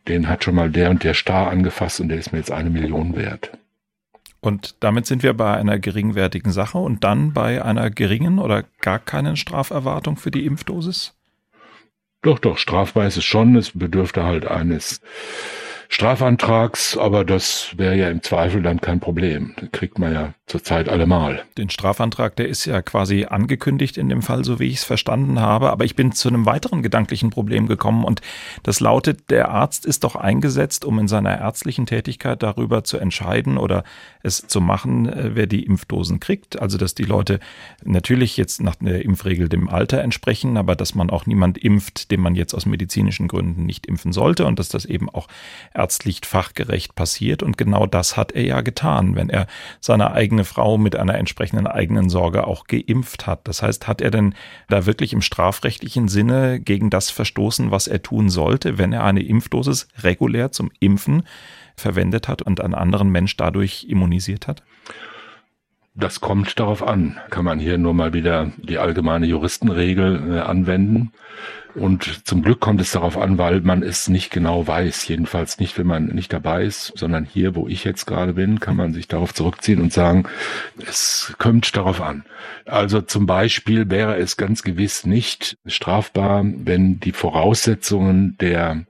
den 0.08 0.28
hat 0.28 0.44
schon 0.44 0.54
mal 0.54 0.70
der 0.70 0.90
und 0.90 1.04
der 1.04 1.14
Star 1.14 1.50
angefasst 1.50 2.00
und 2.00 2.08
der 2.08 2.18
ist 2.18 2.32
mir 2.32 2.38
jetzt 2.38 2.52
eine 2.52 2.70
Million 2.70 3.16
wert. 3.16 3.50
Und 4.40 4.76
damit 4.78 5.06
sind 5.06 5.24
wir 5.24 5.34
bei 5.34 5.56
einer 5.56 5.80
geringwertigen 5.80 6.52
Sache 6.52 6.78
und 6.78 7.02
dann 7.02 7.32
bei 7.32 7.64
einer 7.64 7.90
geringen 7.90 8.38
oder 8.38 8.64
gar 8.80 9.00
keinen 9.00 9.36
Straferwartung 9.36 10.16
für 10.16 10.30
die 10.30 10.46
Impfdosis? 10.46 11.15
Doch, 12.26 12.40
doch, 12.40 12.58
strafbar 12.58 13.06
ist 13.06 13.16
es 13.16 13.24
schon. 13.24 13.54
Es 13.54 13.70
bedürfte 13.70 14.24
halt 14.24 14.48
eines 14.48 15.00
Strafantrags, 15.88 16.98
aber 16.98 17.24
das 17.24 17.78
wäre 17.78 17.94
ja 17.94 18.10
im 18.10 18.20
Zweifel 18.20 18.62
dann 18.62 18.80
kein 18.80 18.98
Problem. 18.98 19.54
Den 19.60 19.70
kriegt 19.70 20.00
man 20.00 20.12
ja 20.12 20.34
zurzeit 20.56 20.88
allemal. 20.88 21.44
Den 21.58 21.68
Strafantrag, 21.68 22.34
der 22.36 22.48
ist 22.48 22.64
ja 22.64 22.80
quasi 22.80 23.26
angekündigt 23.26 23.98
in 23.98 24.08
dem 24.08 24.22
Fall, 24.22 24.42
so 24.42 24.58
wie 24.58 24.68
ich 24.68 24.76
es 24.76 24.84
verstanden 24.84 25.38
habe. 25.38 25.70
Aber 25.70 25.84
ich 25.84 25.96
bin 25.96 26.12
zu 26.12 26.28
einem 26.28 26.46
weiteren 26.46 26.82
gedanklichen 26.82 27.28
Problem 27.28 27.66
gekommen 27.66 28.04
und 28.04 28.22
das 28.62 28.80
lautet, 28.80 29.30
der 29.30 29.50
Arzt 29.50 29.84
ist 29.84 30.02
doch 30.02 30.16
eingesetzt, 30.16 30.86
um 30.86 30.98
in 30.98 31.08
seiner 31.08 31.38
ärztlichen 31.38 31.84
Tätigkeit 31.84 32.42
darüber 32.42 32.84
zu 32.84 32.96
entscheiden 32.96 33.58
oder 33.58 33.84
es 34.22 34.46
zu 34.46 34.62
machen, 34.62 35.06
äh, 35.12 35.34
wer 35.34 35.46
die 35.46 35.64
Impfdosen 35.64 36.20
kriegt. 36.20 36.58
Also, 36.58 36.78
dass 36.78 36.94
die 36.94 37.04
Leute 37.04 37.38
natürlich 37.84 38.38
jetzt 38.38 38.62
nach 38.62 38.76
der 38.76 39.04
Impfregel 39.04 39.50
dem 39.50 39.68
Alter 39.68 40.00
entsprechen, 40.00 40.56
aber 40.56 40.74
dass 40.74 40.94
man 40.94 41.10
auch 41.10 41.26
niemand 41.26 41.58
impft, 41.58 42.10
den 42.10 42.20
man 42.20 42.34
jetzt 42.34 42.54
aus 42.54 42.64
medizinischen 42.64 43.28
Gründen 43.28 43.66
nicht 43.66 43.86
impfen 43.86 44.12
sollte 44.12 44.46
und 44.46 44.58
dass 44.58 44.70
das 44.70 44.86
eben 44.86 45.10
auch 45.10 45.28
ärztlich 45.74 46.22
fachgerecht 46.24 46.94
passiert. 46.94 47.42
Und 47.42 47.58
genau 47.58 47.84
das 47.86 48.16
hat 48.16 48.32
er 48.32 48.44
ja 48.44 48.62
getan, 48.62 49.16
wenn 49.16 49.28
er 49.28 49.46
seine 49.80 50.12
eigene 50.12 50.45
Frau 50.46 50.78
mit 50.78 50.96
einer 50.96 51.16
entsprechenden 51.16 51.66
eigenen 51.66 52.08
Sorge 52.08 52.46
auch 52.46 52.66
geimpft 52.66 53.26
hat. 53.26 53.46
Das 53.46 53.62
heißt, 53.62 53.86
hat 53.86 54.00
er 54.00 54.10
denn 54.10 54.34
da 54.68 54.86
wirklich 54.86 55.12
im 55.12 55.20
strafrechtlichen 55.20 56.08
Sinne 56.08 56.58
gegen 56.60 56.88
das 56.88 57.10
verstoßen, 57.10 57.70
was 57.70 57.86
er 57.86 58.02
tun 58.02 58.30
sollte, 58.30 58.78
wenn 58.78 58.92
er 58.92 59.04
eine 59.04 59.22
Impfdosis 59.22 59.88
regulär 59.98 60.52
zum 60.52 60.70
Impfen 60.80 61.24
verwendet 61.76 62.28
hat 62.28 62.40
und 62.40 62.60
einen 62.60 62.74
anderen 62.74 63.10
Mensch 63.10 63.36
dadurch 63.36 63.86
immunisiert 63.88 64.46
hat? 64.46 64.62
Das 65.98 66.20
kommt 66.20 66.58
darauf 66.60 66.86
an. 66.86 67.18
Kann 67.30 67.46
man 67.46 67.58
hier 67.58 67.78
nur 67.78 67.94
mal 67.94 68.12
wieder 68.12 68.52
die 68.58 68.78
allgemeine 68.78 69.26
Juristenregel 69.26 70.36
äh, 70.36 70.40
anwenden. 70.40 71.12
Und 71.74 72.26
zum 72.26 72.42
Glück 72.42 72.60
kommt 72.60 72.80
es 72.80 72.92
darauf 72.92 73.18
an, 73.18 73.38
weil 73.38 73.60
man 73.60 73.82
es 73.82 74.08
nicht 74.08 74.30
genau 74.30 74.66
weiß. 74.66 75.08
Jedenfalls 75.08 75.58
nicht, 75.58 75.78
wenn 75.78 75.86
man 75.86 76.06
nicht 76.06 76.32
dabei 76.32 76.64
ist, 76.64 76.92
sondern 76.96 77.24
hier, 77.24 77.54
wo 77.54 77.66
ich 77.68 77.84
jetzt 77.84 78.06
gerade 78.06 78.34
bin, 78.34 78.60
kann 78.60 78.76
man 78.76 78.92
sich 78.92 79.08
darauf 79.08 79.34
zurückziehen 79.34 79.80
und 79.80 79.92
sagen, 79.92 80.24
es 80.86 81.34
kommt 81.38 81.76
darauf 81.76 82.00
an. 82.00 82.24
Also 82.64 83.02
zum 83.02 83.26
Beispiel 83.26 83.90
wäre 83.90 84.16
es 84.16 84.36
ganz 84.36 84.62
gewiss 84.62 85.04
nicht 85.06 85.58
strafbar, 85.66 86.44
wenn 86.44 87.00
die 87.00 87.12
Voraussetzungen 87.12 88.36
der 88.38 88.84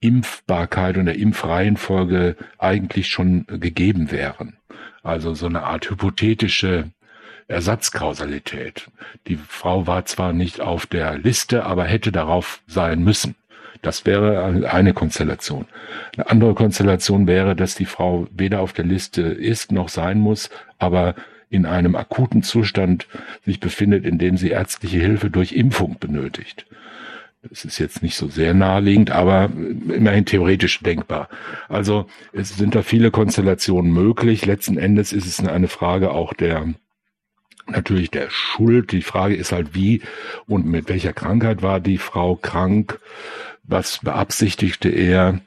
Impfbarkeit 0.00 0.96
und 0.96 1.06
der 1.06 1.18
Impfreihenfolge 1.18 2.36
eigentlich 2.58 3.08
schon 3.08 3.46
gegeben 3.46 4.10
wären. 4.10 4.56
Also 5.02 5.34
so 5.34 5.46
eine 5.46 5.62
Art 5.64 5.88
hypothetische 5.90 6.90
Ersatzkausalität. 7.48 8.88
Die 9.26 9.36
Frau 9.36 9.86
war 9.86 10.04
zwar 10.04 10.32
nicht 10.32 10.60
auf 10.60 10.86
der 10.86 11.18
Liste, 11.18 11.64
aber 11.64 11.84
hätte 11.84 12.12
darauf 12.12 12.60
sein 12.66 13.02
müssen. 13.02 13.34
Das 13.82 14.04
wäre 14.04 14.70
eine 14.70 14.92
Konstellation. 14.92 15.66
Eine 16.14 16.28
andere 16.28 16.54
Konstellation 16.54 17.26
wäre, 17.26 17.56
dass 17.56 17.74
die 17.74 17.86
Frau 17.86 18.26
weder 18.30 18.60
auf 18.60 18.72
der 18.72 18.84
Liste 18.84 19.22
ist 19.22 19.72
noch 19.72 19.88
sein 19.88 20.20
muss, 20.20 20.50
aber 20.78 21.14
in 21.48 21.66
einem 21.66 21.96
akuten 21.96 22.42
Zustand 22.42 23.08
sich 23.44 23.58
befindet, 23.58 24.04
in 24.04 24.18
dem 24.18 24.36
sie 24.36 24.50
ärztliche 24.50 24.98
Hilfe 24.98 25.30
durch 25.30 25.52
Impfung 25.52 25.96
benötigt. 25.98 26.66
Das 27.42 27.64
ist 27.64 27.78
jetzt 27.78 28.02
nicht 28.02 28.16
so 28.16 28.28
sehr 28.28 28.52
naheliegend, 28.52 29.10
aber 29.10 29.50
immerhin 29.88 30.26
theoretisch 30.26 30.80
denkbar. 30.80 31.28
Also 31.68 32.06
es 32.32 32.56
sind 32.56 32.74
da 32.74 32.82
viele 32.82 33.10
Konstellationen 33.10 33.92
möglich. 33.92 34.44
Letzten 34.44 34.76
Endes 34.76 35.12
ist 35.12 35.26
es 35.26 35.40
eine 35.40 35.68
Frage 35.68 36.10
auch 36.10 36.34
der 36.34 36.74
natürlich 37.66 38.10
der 38.10 38.28
Schuld. 38.30 38.92
Die 38.92 39.02
Frage 39.02 39.36
ist 39.36 39.52
halt, 39.52 39.74
wie 39.74 40.02
und 40.46 40.66
mit 40.66 40.88
welcher 40.88 41.12
Krankheit 41.12 41.62
war 41.62 41.80
die 41.80 41.98
Frau 41.98 42.36
krank? 42.36 43.00
Was 43.62 43.98
beabsichtigte 43.98 44.88
er? 44.88 45.40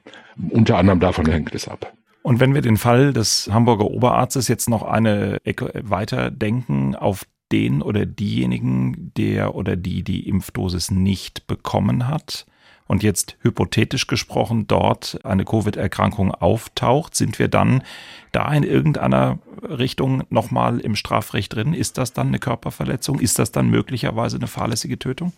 Unter 0.49 0.77
anderem 0.77 0.99
davon 0.99 1.27
hängt 1.27 1.53
es 1.53 1.67
ab. 1.67 1.93
Und 2.23 2.39
wenn 2.39 2.53
wir 2.53 2.61
den 2.61 2.77
Fall 2.77 3.13
des 3.13 3.49
Hamburger 3.51 3.85
Oberarztes 3.85 4.47
jetzt 4.47 4.69
noch 4.69 4.83
eine 4.83 5.37
Ecke 5.43 5.71
weiter 5.83 6.31
denken, 6.31 6.95
auf 6.95 7.25
den 7.53 7.83
oder 7.83 8.05
diejenigen, 8.07 9.11
der 9.15 9.53
oder 9.53 9.75
die 9.75 10.01
die 10.03 10.27
Impfdosis 10.27 10.89
nicht 10.89 11.45
bekommen 11.45 12.07
hat 12.07 12.47
und 12.87 13.03
jetzt 13.03 13.37
hypothetisch 13.41 14.07
gesprochen 14.07 14.65
dort 14.67 15.19
eine 15.23 15.45
Covid-Erkrankung 15.45 16.31
auftaucht, 16.31 17.15
sind 17.15 17.37
wir 17.37 17.47
dann 17.47 17.83
da 18.31 18.51
in 18.51 18.63
irgendeiner 18.63 19.37
Richtung 19.61 20.23
nochmal 20.31 20.79
im 20.79 20.95
Strafrecht 20.95 21.55
drin? 21.55 21.75
Ist 21.75 21.99
das 21.99 22.11
dann 22.11 22.27
eine 22.27 22.39
Körperverletzung? 22.39 23.19
Ist 23.19 23.37
das 23.37 23.51
dann 23.51 23.69
möglicherweise 23.69 24.37
eine 24.37 24.47
fahrlässige 24.47 24.97
Tötung? 24.97 25.31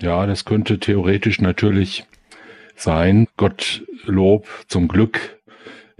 Ja, 0.00 0.26
das 0.26 0.46
könnte 0.46 0.80
theoretisch 0.80 1.40
natürlich 1.40 2.06
sein. 2.74 3.28
Gottlob, 3.36 4.48
zum 4.66 4.88
Glück 4.88 5.39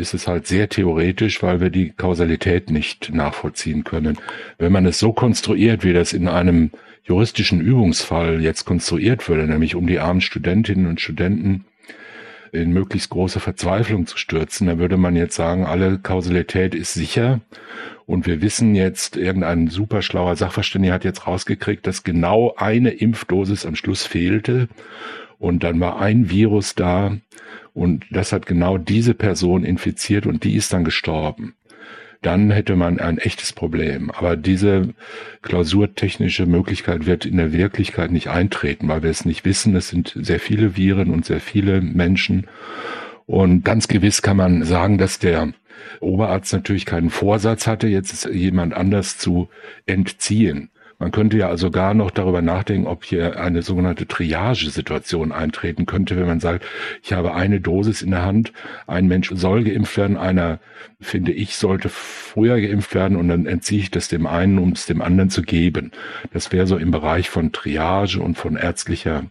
ist 0.00 0.14
es 0.14 0.26
halt 0.26 0.46
sehr 0.46 0.68
theoretisch, 0.68 1.42
weil 1.42 1.60
wir 1.60 1.70
die 1.70 1.90
Kausalität 1.90 2.70
nicht 2.70 3.12
nachvollziehen 3.14 3.84
können. 3.84 4.18
Wenn 4.58 4.72
man 4.72 4.86
es 4.86 4.98
so 4.98 5.12
konstruiert, 5.12 5.84
wie 5.84 5.92
das 5.92 6.12
in 6.12 6.26
einem 6.26 6.70
juristischen 7.04 7.60
Übungsfall 7.60 8.40
jetzt 8.40 8.64
konstruiert 8.64 9.28
würde, 9.28 9.46
nämlich 9.46 9.74
um 9.74 9.86
die 9.86 10.00
armen 10.00 10.20
Studentinnen 10.20 10.86
und 10.86 11.00
Studenten 11.00 11.64
in 12.52 12.72
möglichst 12.72 13.10
große 13.10 13.38
Verzweiflung 13.38 14.06
zu 14.06 14.16
stürzen, 14.16 14.66
dann 14.66 14.78
würde 14.78 14.96
man 14.96 15.14
jetzt 15.14 15.36
sagen, 15.36 15.66
alle 15.66 15.98
Kausalität 15.98 16.74
ist 16.74 16.94
sicher 16.94 17.40
und 18.06 18.26
wir 18.26 18.42
wissen 18.42 18.74
jetzt, 18.74 19.16
irgendein 19.16 19.68
super 19.68 20.02
schlauer 20.02 20.34
Sachverständiger 20.34 20.94
hat 20.94 21.04
jetzt 21.04 21.26
rausgekriegt, 21.26 21.86
dass 21.86 22.02
genau 22.02 22.54
eine 22.56 22.90
Impfdosis 22.90 23.66
am 23.66 23.76
Schluss 23.76 24.04
fehlte 24.04 24.68
und 25.38 25.62
dann 25.62 25.78
war 25.78 26.00
ein 26.00 26.28
Virus 26.28 26.74
da 26.74 27.16
und 27.74 28.04
das 28.10 28.32
hat 28.32 28.46
genau 28.46 28.78
diese 28.78 29.14
Person 29.14 29.64
infiziert 29.64 30.26
und 30.26 30.44
die 30.44 30.56
ist 30.56 30.72
dann 30.72 30.84
gestorben. 30.84 31.54
Dann 32.22 32.50
hätte 32.50 32.76
man 32.76 33.00
ein 33.00 33.16
echtes 33.16 33.52
Problem. 33.52 34.10
Aber 34.10 34.36
diese 34.36 34.92
klausurtechnische 35.40 36.44
Möglichkeit 36.44 37.06
wird 37.06 37.24
in 37.24 37.38
der 37.38 37.52
Wirklichkeit 37.52 38.10
nicht 38.10 38.28
eintreten, 38.28 38.88
weil 38.88 39.02
wir 39.02 39.10
es 39.10 39.24
nicht 39.24 39.46
wissen. 39.46 39.74
Es 39.74 39.88
sind 39.88 40.14
sehr 40.20 40.38
viele 40.38 40.76
Viren 40.76 41.10
und 41.10 41.24
sehr 41.24 41.40
viele 41.40 41.80
Menschen. 41.80 42.46
Und 43.24 43.64
ganz 43.64 43.88
gewiss 43.88 44.20
kann 44.20 44.36
man 44.36 44.64
sagen, 44.64 44.98
dass 44.98 45.18
der 45.18 45.54
Oberarzt 46.00 46.52
natürlich 46.52 46.84
keinen 46.84 47.08
Vorsatz 47.08 47.66
hatte, 47.66 47.88
jetzt 47.88 48.26
jemand 48.26 48.74
anders 48.74 49.16
zu 49.16 49.48
entziehen. 49.86 50.70
Man 51.00 51.12
könnte 51.12 51.38
ja 51.38 51.48
also 51.48 51.70
gar 51.70 51.94
noch 51.94 52.10
darüber 52.10 52.42
nachdenken, 52.42 52.86
ob 52.86 53.04
hier 53.04 53.40
eine 53.40 53.62
sogenannte 53.62 54.06
Triage-Situation 54.06 55.32
eintreten 55.32 55.86
könnte, 55.86 56.14
wenn 56.16 56.26
man 56.26 56.40
sagt, 56.40 56.66
ich 57.02 57.14
habe 57.14 57.34
eine 57.34 57.58
Dosis 57.58 58.02
in 58.02 58.10
der 58.10 58.22
Hand, 58.22 58.52
ein 58.86 59.08
Mensch 59.08 59.30
soll 59.34 59.64
geimpft 59.64 59.96
werden, 59.96 60.18
einer, 60.18 60.60
finde 61.00 61.32
ich, 61.32 61.56
sollte 61.56 61.88
früher 61.88 62.60
geimpft 62.60 62.94
werden 62.94 63.16
und 63.16 63.28
dann 63.28 63.46
entziehe 63.46 63.80
ich 63.80 63.90
das 63.90 64.08
dem 64.08 64.26
einen, 64.26 64.58
um 64.58 64.72
es 64.72 64.84
dem 64.84 65.00
anderen 65.00 65.30
zu 65.30 65.40
geben. 65.40 65.90
Das 66.34 66.52
wäre 66.52 66.66
so 66.66 66.76
im 66.76 66.90
Bereich 66.90 67.30
von 67.30 67.50
Triage 67.50 68.20
und 68.20 68.36
von 68.36 68.56
ärztlicher 68.56 69.24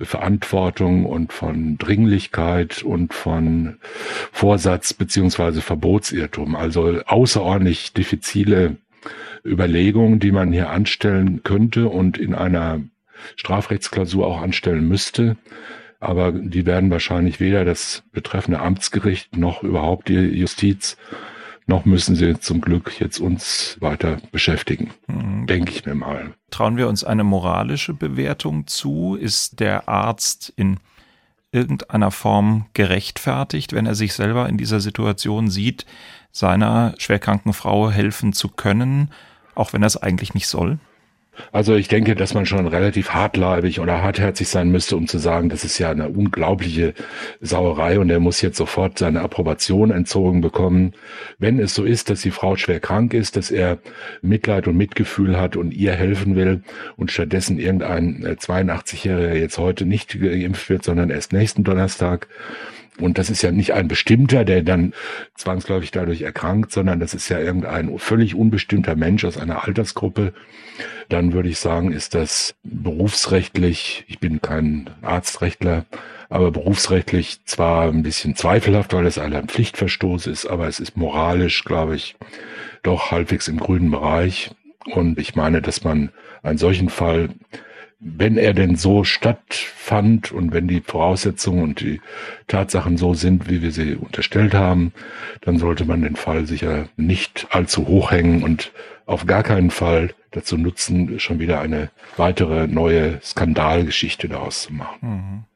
Verantwortung 0.00 1.06
und 1.06 1.32
von 1.32 1.78
Dringlichkeit 1.78 2.82
und 2.82 3.14
von 3.14 3.76
Vorsatz 4.32 4.92
beziehungsweise 4.92 5.62
Verbotsirrtum. 5.62 6.56
Also 6.56 7.00
außerordentlich 7.06 7.92
diffizile 7.92 8.76
Überlegungen, 9.46 10.18
die 10.18 10.32
man 10.32 10.52
hier 10.52 10.70
anstellen 10.70 11.42
könnte 11.42 11.88
und 11.88 12.18
in 12.18 12.34
einer 12.34 12.80
Strafrechtsklausur 13.36 14.26
auch 14.26 14.40
anstellen 14.40 14.86
müsste. 14.86 15.36
Aber 16.00 16.32
die 16.32 16.66
werden 16.66 16.90
wahrscheinlich 16.90 17.40
weder 17.40 17.64
das 17.64 18.02
betreffende 18.12 18.60
Amtsgericht 18.60 19.36
noch 19.36 19.62
überhaupt 19.62 20.08
die 20.08 20.14
Justiz 20.14 20.96
noch 21.66 21.84
müssen 21.84 22.14
sie 22.14 22.38
zum 22.38 22.60
Glück 22.60 23.00
jetzt 23.00 23.18
uns 23.18 23.76
weiter 23.80 24.18
beschäftigen, 24.30 24.92
mhm. 25.08 25.46
denke 25.46 25.72
ich 25.72 25.84
mir 25.84 25.94
mal. 25.94 26.32
Trauen 26.50 26.76
wir 26.76 26.88
uns 26.88 27.02
eine 27.04 27.24
moralische 27.24 27.92
Bewertung 27.92 28.66
zu? 28.66 29.16
Ist 29.16 29.58
der 29.58 29.88
Arzt 29.88 30.52
in 30.56 30.78
irgendeiner 31.50 32.10
Form 32.10 32.66
gerechtfertigt, 32.74 33.72
wenn 33.72 33.86
er 33.86 33.94
sich 33.94 34.12
selber 34.14 34.48
in 34.48 34.58
dieser 34.58 34.80
Situation 34.80 35.50
sieht, 35.50 35.86
seiner 36.30 36.94
schwerkranken 36.98 37.52
Frau 37.52 37.90
helfen 37.90 38.32
zu 38.32 38.48
können? 38.48 39.10
Auch 39.56 39.72
wenn 39.72 39.82
er 39.82 39.86
es 39.86 39.96
eigentlich 39.96 40.34
nicht 40.34 40.46
soll? 40.46 40.78
Also 41.52 41.74
ich 41.74 41.88
denke, 41.88 42.14
dass 42.14 42.34
man 42.34 42.46
schon 42.46 42.66
relativ 42.66 43.10
hartleibig 43.10 43.80
oder 43.80 44.02
hartherzig 44.02 44.48
sein 44.48 44.70
müsste, 44.70 44.96
um 44.96 45.06
zu 45.06 45.18
sagen, 45.18 45.48
das 45.48 45.64
ist 45.64 45.78
ja 45.78 45.90
eine 45.90 46.08
unglaubliche 46.08 46.94
Sauerei 47.40 47.98
und 47.98 48.10
er 48.10 48.20
muss 48.20 48.40
jetzt 48.40 48.56
sofort 48.56 48.98
seine 48.98 49.20
Approbation 49.20 49.90
entzogen 49.90 50.40
bekommen. 50.40 50.94
Wenn 51.38 51.58
es 51.58 51.74
so 51.74 51.84
ist, 51.84 52.10
dass 52.10 52.22
die 52.22 52.30
Frau 52.30 52.56
schwer 52.56 52.80
krank 52.80 53.14
ist, 53.14 53.36
dass 53.36 53.50
er 53.50 53.78
Mitleid 54.22 54.66
und 54.66 54.76
Mitgefühl 54.76 55.38
hat 55.38 55.56
und 55.56 55.72
ihr 55.72 55.92
helfen 55.92 56.36
will 56.36 56.62
und 56.96 57.10
stattdessen 57.10 57.58
irgendein 57.58 58.24
82-Jähriger 58.24 59.32
äh, 59.32 59.40
jetzt 59.40 59.58
heute 59.58 59.84
nicht 59.84 60.18
geimpft 60.18 60.68
wird, 60.70 60.84
sondern 60.84 61.10
erst 61.10 61.32
nächsten 61.32 61.64
Donnerstag, 61.64 62.28
und 63.00 63.18
das 63.18 63.30
ist 63.30 63.42
ja 63.42 63.50
nicht 63.52 63.72
ein 63.74 63.88
bestimmter, 63.88 64.44
der 64.44 64.62
dann 64.62 64.94
zwangsläufig 65.34 65.90
dadurch 65.90 66.22
erkrankt, 66.22 66.72
sondern 66.72 67.00
das 67.00 67.14
ist 67.14 67.28
ja 67.28 67.38
irgendein 67.38 67.98
völlig 67.98 68.34
unbestimmter 68.34 68.96
Mensch 68.96 69.24
aus 69.24 69.36
einer 69.36 69.64
Altersgruppe. 69.64 70.32
Dann 71.08 71.32
würde 71.32 71.48
ich 71.48 71.58
sagen, 71.58 71.92
ist 71.92 72.14
das 72.14 72.54
berufsrechtlich, 72.62 74.04
ich 74.08 74.18
bin 74.18 74.40
kein 74.40 74.90
Arztrechtler, 75.02 75.84
aber 76.28 76.50
berufsrechtlich 76.50 77.40
zwar 77.44 77.88
ein 77.88 78.02
bisschen 78.02 78.34
zweifelhaft, 78.34 78.92
weil 78.92 79.06
es 79.06 79.18
ein 79.18 79.48
Pflichtverstoß 79.48 80.26
ist, 80.26 80.46
aber 80.46 80.66
es 80.66 80.80
ist 80.80 80.96
moralisch, 80.96 81.64
glaube 81.64 81.96
ich, 81.96 82.16
doch 82.82 83.10
halbwegs 83.10 83.48
im 83.48 83.58
grünen 83.58 83.90
Bereich. 83.90 84.50
Und 84.92 85.18
ich 85.18 85.34
meine, 85.34 85.62
dass 85.62 85.84
man 85.84 86.10
einen 86.42 86.58
solchen 86.58 86.88
Fall 86.88 87.28
wenn 87.98 88.36
er 88.36 88.52
denn 88.52 88.76
so 88.76 89.04
stattfand 89.04 90.30
und 90.30 90.52
wenn 90.52 90.68
die 90.68 90.82
Voraussetzungen 90.82 91.62
und 91.62 91.80
die 91.80 92.00
Tatsachen 92.46 92.98
so 92.98 93.14
sind, 93.14 93.48
wie 93.48 93.62
wir 93.62 93.72
sie 93.72 93.94
unterstellt 93.94 94.54
haben, 94.54 94.92
dann 95.40 95.58
sollte 95.58 95.86
man 95.86 96.02
den 96.02 96.16
Fall 96.16 96.46
sicher 96.46 96.88
nicht 96.96 97.46
allzu 97.50 97.86
hoch 97.86 98.10
hängen 98.10 98.42
und 98.42 98.72
auf 99.06 99.26
gar 99.26 99.42
keinen 99.42 99.70
Fall 99.70 100.14
dazu 100.32 100.58
nutzen, 100.58 101.18
schon 101.20 101.38
wieder 101.38 101.60
eine 101.60 101.90
weitere 102.16 102.66
neue 102.66 103.20
Skandalgeschichte 103.22 104.28
daraus 104.28 104.62
zu 104.62 104.74
machen. 104.74 104.98
Mhm. 105.00 105.55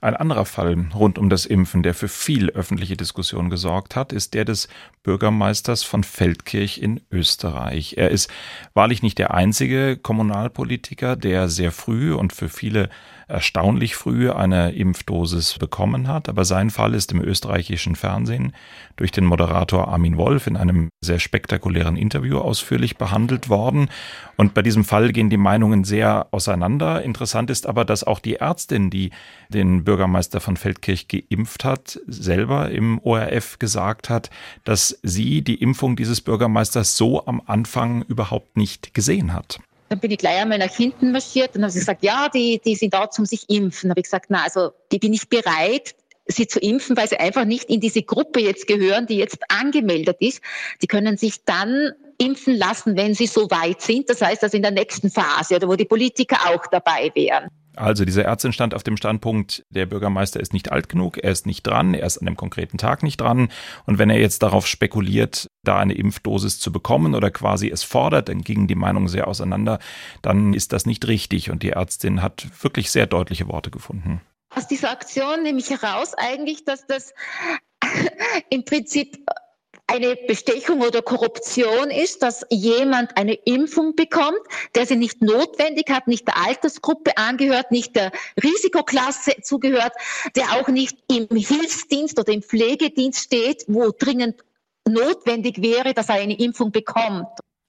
Ein 0.00 0.16
anderer 0.16 0.44
Fall 0.44 0.76
rund 0.94 1.18
um 1.18 1.28
das 1.28 1.46
Impfen, 1.46 1.82
der 1.82 1.94
für 1.94 2.08
viel 2.08 2.50
öffentliche 2.50 2.96
Diskussion 2.96 3.50
gesorgt 3.50 3.96
hat, 3.96 4.12
ist 4.12 4.34
der 4.34 4.44
des 4.44 4.68
Bürgermeisters 5.02 5.82
von 5.82 6.04
Feldkirch 6.04 6.78
in 6.78 7.00
Österreich. 7.10 7.94
Er 7.96 8.10
ist 8.10 8.30
wahrlich 8.74 9.02
nicht 9.02 9.18
der 9.18 9.34
einzige 9.34 9.96
Kommunalpolitiker, 9.96 11.16
der 11.16 11.48
sehr 11.48 11.72
früh 11.72 12.12
und 12.12 12.32
für 12.32 12.48
viele 12.48 12.90
erstaunlich 13.28 13.94
früh 13.94 14.30
eine 14.30 14.72
Impfdosis 14.72 15.58
bekommen 15.58 16.08
hat. 16.08 16.28
Aber 16.28 16.44
sein 16.44 16.70
Fall 16.70 16.94
ist 16.94 17.12
im 17.12 17.20
österreichischen 17.20 17.94
Fernsehen 17.94 18.52
durch 18.96 19.12
den 19.12 19.24
Moderator 19.24 19.88
Armin 19.88 20.16
Wolf 20.16 20.46
in 20.46 20.56
einem 20.56 20.88
sehr 21.00 21.18
spektakulären 21.18 21.96
Interview 21.96 22.38
ausführlich 22.38 22.96
behandelt 22.96 23.48
worden. 23.48 23.88
Und 24.36 24.54
bei 24.54 24.62
diesem 24.62 24.84
Fall 24.84 25.12
gehen 25.12 25.30
die 25.30 25.36
Meinungen 25.36 25.84
sehr 25.84 26.26
auseinander. 26.30 27.02
Interessant 27.02 27.50
ist 27.50 27.66
aber, 27.66 27.84
dass 27.84 28.02
auch 28.02 28.18
die 28.18 28.36
Ärztin, 28.36 28.90
die 28.90 29.10
den 29.50 29.84
Bürgermeister 29.84 30.40
von 30.40 30.56
Feldkirch 30.56 31.06
geimpft 31.08 31.64
hat, 31.64 32.00
selber 32.06 32.70
im 32.70 32.98
ORF 33.00 33.58
gesagt 33.58 34.08
hat, 34.08 34.30
dass 34.64 34.98
sie 35.02 35.42
die 35.42 35.60
Impfung 35.62 35.96
dieses 35.96 36.20
Bürgermeisters 36.22 36.96
so 36.96 37.26
am 37.26 37.42
Anfang 37.44 38.02
überhaupt 38.02 38.56
nicht 38.56 38.94
gesehen 38.94 39.34
hat. 39.34 39.60
Dann 39.88 40.00
bin 40.00 40.10
ich 40.10 40.18
gleich 40.18 40.40
einmal 40.40 40.58
nach 40.58 40.74
hinten 40.74 41.12
marschiert 41.12 41.56
und 41.56 41.62
habe 41.62 41.72
gesagt, 41.72 42.02
ja, 42.02 42.28
die, 42.28 42.60
die 42.64 42.74
sind 42.74 42.94
da 42.94 43.10
zum 43.10 43.24
sich 43.24 43.48
impfen. 43.48 43.90
Habe 43.90 44.00
ich 44.00 44.04
gesagt, 44.04 44.26
na, 44.28 44.42
also 44.44 44.72
die 44.92 44.98
bin 44.98 45.12
ich 45.12 45.28
bereit, 45.28 45.94
sie 46.26 46.46
zu 46.46 46.60
impfen, 46.60 46.96
weil 46.96 47.08
sie 47.08 47.18
einfach 47.18 47.44
nicht 47.44 47.64
in 47.64 47.80
diese 47.80 48.02
Gruppe 48.02 48.40
jetzt 48.40 48.66
gehören, 48.66 49.06
die 49.06 49.16
jetzt 49.16 49.38
angemeldet 49.48 50.18
ist. 50.20 50.42
Die 50.82 50.86
können 50.86 51.16
sich 51.16 51.44
dann 51.44 51.92
impfen 52.18 52.56
lassen, 52.56 52.96
wenn 52.96 53.14
sie 53.14 53.26
so 53.26 53.50
weit 53.50 53.80
sind. 53.80 54.10
Das 54.10 54.20
heißt 54.20 54.42
also 54.42 54.56
in 54.56 54.62
der 54.62 54.72
nächsten 54.72 55.10
Phase 55.10 55.56
oder 55.56 55.68
wo 55.68 55.76
die 55.76 55.84
Politiker 55.84 56.38
auch 56.48 56.66
dabei 56.66 57.10
wären. 57.14 57.48
Also 57.78 58.04
diese 58.04 58.24
Ärztin 58.24 58.52
stand 58.52 58.74
auf 58.74 58.82
dem 58.82 58.96
Standpunkt, 58.96 59.64
der 59.70 59.86
Bürgermeister 59.86 60.40
ist 60.40 60.52
nicht 60.52 60.72
alt 60.72 60.88
genug, 60.88 61.16
er 61.18 61.30
ist 61.30 61.46
nicht 61.46 61.64
dran, 61.64 61.94
er 61.94 62.06
ist 62.06 62.18
an 62.18 62.26
dem 62.26 62.36
konkreten 62.36 62.76
Tag 62.76 63.04
nicht 63.04 63.20
dran. 63.20 63.50
Und 63.86 63.98
wenn 63.98 64.10
er 64.10 64.18
jetzt 64.18 64.42
darauf 64.42 64.66
spekuliert, 64.66 65.46
da 65.62 65.78
eine 65.78 65.94
Impfdosis 65.94 66.58
zu 66.58 66.72
bekommen 66.72 67.14
oder 67.14 67.30
quasi 67.30 67.70
es 67.70 67.84
fordert, 67.84 68.28
dann 68.28 68.42
gingen 68.42 68.66
die 68.66 68.74
Meinungen 68.74 69.06
sehr 69.06 69.28
auseinander, 69.28 69.78
dann 70.22 70.54
ist 70.54 70.72
das 70.72 70.86
nicht 70.86 71.06
richtig. 71.06 71.50
Und 71.50 71.62
die 71.62 71.70
Ärztin 71.70 72.20
hat 72.20 72.48
wirklich 72.62 72.90
sehr 72.90 73.06
deutliche 73.06 73.46
Worte 73.46 73.70
gefunden. 73.70 74.20
Aus 74.54 74.66
dieser 74.66 74.90
Aktion 74.90 75.44
nehme 75.44 75.60
ich 75.60 75.70
heraus 75.70 76.14
eigentlich, 76.14 76.64
dass 76.64 76.84
das 76.86 77.14
im 78.50 78.64
Prinzip 78.64 79.18
eine 79.88 80.16
Bestechung 80.16 80.82
oder 80.82 81.02
Korruption 81.02 81.90
ist, 81.90 82.22
dass 82.22 82.46
jemand 82.50 83.16
eine 83.16 83.34
Impfung 83.34 83.96
bekommt, 83.96 84.40
der 84.74 84.86
sie 84.86 84.96
nicht 84.96 85.22
notwendig 85.22 85.90
hat, 85.90 86.06
nicht 86.06 86.28
der 86.28 86.36
Altersgruppe 86.36 87.16
angehört, 87.16 87.70
nicht 87.70 87.96
der 87.96 88.12
Risikoklasse 88.42 89.32
zugehört, 89.42 89.92
der 90.36 90.52
auch 90.52 90.68
nicht 90.68 90.98
im 91.10 91.26
Hilfsdienst 91.34 92.18
oder 92.18 92.32
im 92.32 92.42
Pflegedienst 92.42 93.24
steht, 93.24 93.64
wo 93.66 93.90
dringend 93.90 94.44
notwendig 94.86 95.62
wäre, 95.62 95.94
dass 95.94 96.08
er 96.10 96.16
eine 96.16 96.38
Impfung 96.38 96.70
bekommt. 96.70 97.28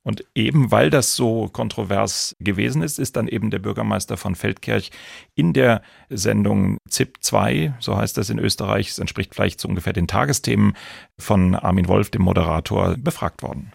Und 0.10 0.26
eben 0.34 0.72
weil 0.72 0.90
das 0.90 1.16
so 1.16 1.50
kontrovers 1.50 2.36
gewesen 2.40 2.82
ist, 2.82 2.98
ist 2.98 3.16
dann 3.16 3.28
eben 3.28 3.52
der 3.52 3.60
Bürgermeister 3.60 4.18
von 4.18 4.34
Feldkirch 4.34 4.90
in 5.36 5.54
der 5.54 5.84
Sendung 6.10 6.80
ZIP 6.90 7.18
2, 7.22 7.76
so 7.80 7.96
heißt 7.96 8.18
das 8.18 8.32
in 8.32 8.40
Österreich, 8.40 8.90
es 8.90 8.98
entspricht 8.98 9.36
vielleicht 9.36 9.62
so 9.62 9.68
ungefähr 9.68 9.94
den 9.94 10.08
Tagesthemen 10.08 10.76
von 11.20 11.54
Armin 11.54 11.88
Wolf, 11.88 12.10
dem 12.10 12.24
Moderator, 12.24 12.96
befragt 12.98 13.44
worden. 13.44 13.72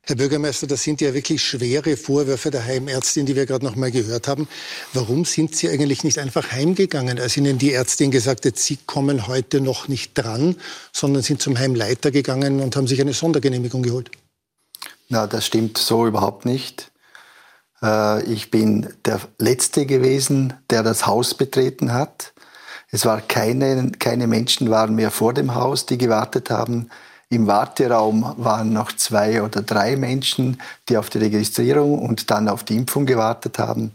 Herr 0.00 0.16
Bürgermeister, 0.16 0.66
das 0.66 0.82
sind 0.82 1.02
ja 1.02 1.12
wirklich 1.12 1.42
schwere 1.42 1.98
Vorwürfe 1.98 2.50
der 2.50 2.64
Heimärztin, 2.64 3.26
die 3.26 3.36
wir 3.36 3.44
gerade 3.44 3.66
noch 3.66 3.76
mal 3.76 3.90
gehört 3.90 4.28
haben. 4.28 4.48
Warum 4.94 5.26
sind 5.26 5.54
Sie 5.56 5.68
eigentlich 5.68 6.04
nicht 6.04 6.18
einfach 6.18 6.52
heimgegangen, 6.52 7.18
als 7.18 7.36
Ihnen 7.36 7.58
die 7.58 7.74
Ärztin 7.74 8.10
gesagt 8.10 8.46
hat, 8.46 8.56
Sie 8.56 8.78
kommen 8.86 9.26
heute 9.26 9.60
noch 9.60 9.88
nicht 9.88 10.12
dran, 10.14 10.56
sondern 10.90 11.22
sind 11.22 11.42
zum 11.42 11.58
Heimleiter 11.58 12.12
gegangen 12.12 12.60
und 12.60 12.76
haben 12.76 12.86
sich 12.86 12.98
eine 13.02 13.12
Sondergenehmigung 13.12 13.82
geholt? 13.82 14.10
Na, 15.08 15.26
das 15.26 15.46
stimmt 15.46 15.78
so 15.78 16.06
überhaupt 16.06 16.44
nicht. 16.44 16.90
Äh, 17.82 18.24
ich 18.24 18.50
bin 18.50 18.92
der 19.04 19.20
Letzte 19.38 19.86
gewesen, 19.86 20.54
der 20.70 20.82
das 20.82 21.06
Haus 21.06 21.34
betreten 21.34 21.92
hat. 21.92 22.32
Es 22.90 23.04
war 23.04 23.20
keine, 23.20 23.92
keine 23.98 24.26
Menschen 24.26 24.70
waren 24.70 24.94
mehr 24.94 25.10
vor 25.10 25.34
dem 25.34 25.54
Haus, 25.54 25.86
die 25.86 25.98
gewartet 25.98 26.50
haben. 26.50 26.88
Im 27.28 27.46
Warteraum 27.46 28.34
waren 28.36 28.72
noch 28.72 28.92
zwei 28.92 29.42
oder 29.42 29.62
drei 29.62 29.96
Menschen, 29.96 30.60
die 30.88 30.96
auf 30.96 31.10
die 31.10 31.18
Registrierung 31.18 31.98
und 31.98 32.30
dann 32.30 32.48
auf 32.48 32.62
die 32.62 32.76
Impfung 32.76 33.04
gewartet 33.04 33.58
haben. 33.58 33.92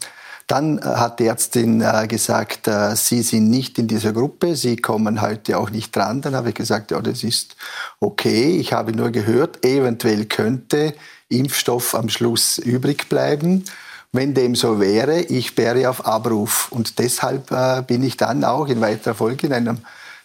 Dann 0.51 0.79
äh, 0.79 0.81
hat 0.81 1.22
die 1.22 1.27
Ärztin 1.27 1.79
äh, 1.79 2.08
gesagt, 2.08 2.67
äh, 2.67 2.93
Sie 2.98 3.22
sind 3.22 3.50
nicht 3.50 3.79
in 3.79 3.88
dieser 3.88 4.12
Gruppe, 4.12 4.58
Sie 4.58 4.75
kommen 4.75 5.22
heute 5.22 5.58
auch 5.58 5.70
nicht 5.70 5.96
dran. 5.96 6.20
Dann 6.20 6.36
habe 6.36 6.50
ich 6.50 6.55
gesagt, 6.55 6.91
ja, 6.91 7.00
das 7.00 7.24
ist 7.24 7.55
okay. 8.01 8.58
Ich 8.58 8.74
habe 8.74 8.91
nur 8.91 9.12
gehört, 9.12 9.65
eventuell 9.65 10.25
könnte 10.25 10.93
Impfstoff 11.29 11.96
am 11.96 12.10
Schluss 12.10 12.58
übrig 12.58 13.08
bleiben. 13.08 13.63
Wenn 14.12 14.34
dem 14.34 14.55
so 14.55 14.81
wäre, 14.81 15.22
ich 15.22 15.55
wäre 15.55 15.89
auf 15.89 16.05
Abruf. 16.05 16.70
Und 16.70 17.00
deshalb 17.00 17.88
bin 17.88 18.03
ich 18.03 18.17
dann 18.17 18.43
auch 18.43 18.67
in 18.67 18.81
weiterer 18.81 19.13
Folge 19.13 19.48
in, 19.48 19.53
einem, 19.53 19.77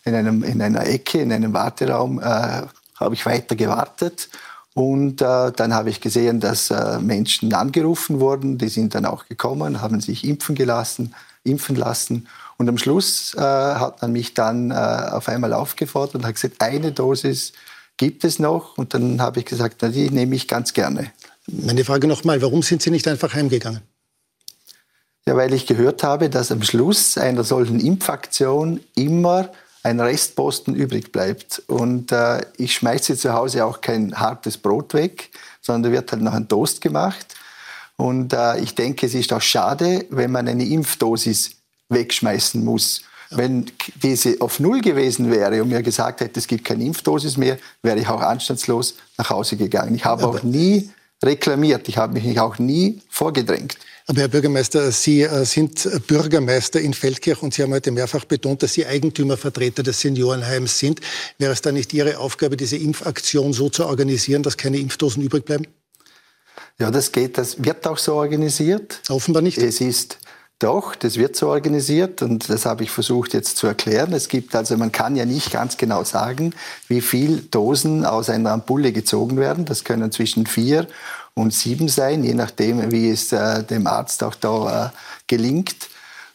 in, 0.05 0.17
einem, 0.17 0.43
in 0.43 0.61
einer 0.61 0.89
Ecke, 0.89 1.21
in 1.21 1.33
einem 1.33 1.53
Warteraum, 1.53 2.21
habe 2.21 3.13
ich 3.13 3.25
weiter 3.27 3.55
gewartet 3.55 4.29
und 4.77 5.23
äh, 5.23 5.53
dann 5.53 5.73
habe 5.73 5.89
ich 5.89 6.03
gesehen, 6.03 6.39
dass 6.39 6.71
äh, 6.71 6.99
Menschen 6.99 7.55
angerufen 7.55 8.21
wurden, 8.21 8.59
die 8.59 8.69
sind 8.69 8.95
dann 8.95 9.07
auch 9.07 9.25
gekommen, 9.25 9.81
haben 9.81 10.03
sich 10.03 10.23
impfen 10.23 10.55
gelassen, 10.55 11.15
impfen 11.45 11.77
lassen. 11.77 12.29
Und 12.59 12.69
am 12.69 12.77
Schluss 12.77 13.33
äh, 13.33 13.41
hat 13.41 14.03
man 14.03 14.13
mich 14.13 14.35
dann 14.35 14.71
äh, 14.73 14.75
auf 14.75 15.31
einmal 15.31 15.55
aufgefordert 15.55 16.17
und 16.17 16.27
hat 16.27 16.35
gesagt, 16.35 16.61
eine 16.61 16.93
Dosis 16.93 17.55
gibt 17.97 18.23
es 18.23 18.39
noch. 18.39 18.77
Und 18.77 18.93
dann 18.93 19.23
habe 19.23 19.39
ich 19.39 19.47
gesagt, 19.47 19.79
na, 19.81 19.89
die 19.89 20.11
nehme 20.11 20.37
ich 20.37 20.47
ganz 20.47 20.75
gerne. 20.75 21.11
Meine 21.47 21.87
Frage 21.87 22.07
nochmal, 22.07 22.43
warum 22.43 22.61
sind 22.61 22.83
Sie 22.83 22.91
nicht 22.91 23.09
einfach 23.09 23.33
heimgegangen? 23.33 23.81
Ja, 25.27 25.39
weil 25.39 25.55
ich 25.55 25.67
gehört 25.67 26.03
habe, 26.03 26.29
dass 26.29 26.53
am 26.53 26.63
Schluss 26.63 27.17
einer 27.17 27.45
solchen 27.45 27.81
Impfaktion 27.81 28.81
immer 28.95 29.49
ein 29.87 30.01
Restposten 30.01 30.75
übrig 30.75 31.13
bleibt. 31.13 31.63
Und 31.69 32.11
äh, 32.11 32.45
ich 32.57 32.75
schmeiße 32.75 33.17
zu 33.17 33.33
Hause 33.33 33.65
auch 33.65 33.81
kein 33.81 34.19
hartes 34.19 34.59
Brot 34.59 34.95
weg, 34.95 35.31
sondern 35.61 35.85
da 35.85 35.97
wird 35.97 36.11
halt 36.13 36.23
noch 36.23 36.35
ein 36.35 36.49
Toast 36.49 36.81
gemacht. 36.81 37.27
Und 37.97 38.33
äh, 38.33 38.59
ich 38.59 38.75
denke, 38.75 39.07
es 39.07 39.15
ist 39.15 39.33
auch 39.33 39.41
schade, 39.41 40.05
wenn 40.11 40.33
man 40.33 40.49
eine 40.49 40.67
Impfdosis 40.67 41.53
wegschmeißen 41.89 42.65
muss. 42.65 43.03
Ja. 43.31 43.39
Wenn 43.39 43.67
diese 44.03 44.37
auf 44.41 44.59
Null 44.59 44.81
gewesen 44.81 45.31
wäre 45.31 45.63
und 45.63 45.69
mir 45.69 45.83
gesagt 45.83 46.21
hätte, 46.21 46.41
es 46.41 46.49
gibt 46.49 46.65
keine 46.65 46.85
Impfdosis 46.85 47.37
mehr, 47.37 47.57
wäre 47.83 47.99
ich 47.99 48.09
auch 48.09 48.21
anstandslos 48.21 48.97
nach 49.17 49.31
Hause 49.31 49.57
gegangen. 49.57 49.95
Ich 49.95 50.05
habe 50.05 50.27
auch 50.27 50.43
nie 50.43 50.91
reklamiert, 51.23 51.89
ich 51.89 51.97
habe 51.97 52.21
mich 52.21 52.41
auch 52.41 52.59
nie 52.59 53.01
vorgedrängt. 53.09 53.79
Aber 54.09 54.21
Herr 54.21 54.29
Bürgermeister, 54.29 54.93
Sie 54.93 55.23
äh, 55.23 55.45
sind 55.45 56.07
Bürgermeister 56.07 56.81
in 56.81 56.95
Feldkirch 56.95 57.43
und 57.43 57.55
Sie 57.55 57.63
haben 57.63 57.73
heute 57.73 57.91
mehrfach 57.91 58.25
betont, 58.25 58.63
dass 58.63 58.75
Sie 58.75 58.87
Eigentümervertreter 58.87 59.83
des 59.83 60.01
Seniorenheims 60.01 60.79
sind. 60.79 61.01
Wäre 61.39 61.53
es 61.53 61.61
da 61.61 61.73
nicht 61.73 61.93
Ihre 61.93 62.19
Aufgabe, 62.19 62.57
diese 62.57 62.77
Impfaktion 62.77 63.53
so 63.53 63.69
zu 63.69 63.85
organisieren, 63.85 64.45
dass 64.45 64.57
keine 64.57 64.79
Impfdosen 64.79 65.25
übrig 65.25 65.45
bleiben? 65.45 65.67
Ja, 66.79 66.93
das 66.93 67.11
geht. 67.11 67.37
Das 67.37 67.65
wird 67.65 67.85
auch 67.87 67.99
so 67.99 68.15
organisiert. 68.15 69.01
Offenbar 69.09 69.43
nicht. 69.43 69.59
Es 69.59 69.81
ist 69.81 70.19
doch, 70.59 70.95
das 70.95 71.17
wird 71.17 71.37
so 71.37 71.49
organisiert 71.49 72.23
und 72.23 72.49
das 72.49 72.65
habe 72.65 72.85
ich 72.85 72.91
versucht 72.91 73.35
jetzt 73.35 73.57
zu 73.57 73.67
erklären. 73.67 74.13
Es 74.13 74.29
gibt 74.29 74.55
also, 74.55 74.77
man 74.77 74.93
kann 74.93 75.17
ja 75.17 75.27
nicht 75.27 75.51
ganz 75.51 75.77
genau 75.77 76.05
sagen, 76.05 76.55
wie 76.89 77.01
viel 77.01 77.43
Dosen 77.51 78.07
aus 78.07 78.31
einer 78.31 78.53
Ampulle 78.53 78.93
gezogen 78.93 79.37
werden. 79.37 79.65
Das 79.65 79.85
können 79.85 80.13
zwischen 80.13 80.47
vier 80.47 80.87
und 81.37 81.53
sieben 81.53 81.89
sein, 81.89 82.25
je 82.25 82.35
nachdem, 82.35 82.91
wie 82.91 83.11
es 83.11 83.31
äh, 83.33 83.63
dem 83.63 83.87
Arzt 83.87 84.25
auch 84.25 84.35
da 84.35 84.87
äh, 84.87 84.91
gelingt. 85.27 85.77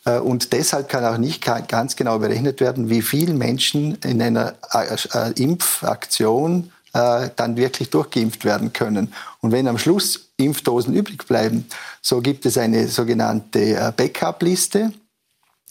Äh, 0.05 0.19
und 0.19 0.53
deshalb 0.53 0.89
kann 0.89 1.03
auch 1.03 1.17
nicht 1.17 1.43
ganz 1.43 1.95
genau 1.95 2.19
berechnet 2.19 2.61
werden, 2.61 2.89
wie 2.89 3.01
viele 3.01 3.33
Menschen 3.33 3.95
in 4.03 4.21
einer 4.21 4.53
äh, 4.71 4.95
äh, 5.13 5.31
Impfaktion 5.41 6.71
äh, 6.93 7.29
dann 7.35 7.57
wirklich 7.57 7.89
durchgeimpft 7.89 8.45
werden 8.45 8.73
können. 8.73 9.11
Und 9.41 9.51
wenn 9.51 9.67
am 9.67 9.79
Schluss 9.79 10.29
Impfdosen 10.37 10.93
übrig 10.93 11.25
bleiben, 11.27 11.65
so 12.01 12.21
gibt 12.21 12.45
es 12.45 12.57
eine 12.57 12.87
sogenannte 12.87 13.93
Backup-Liste. 13.97 14.91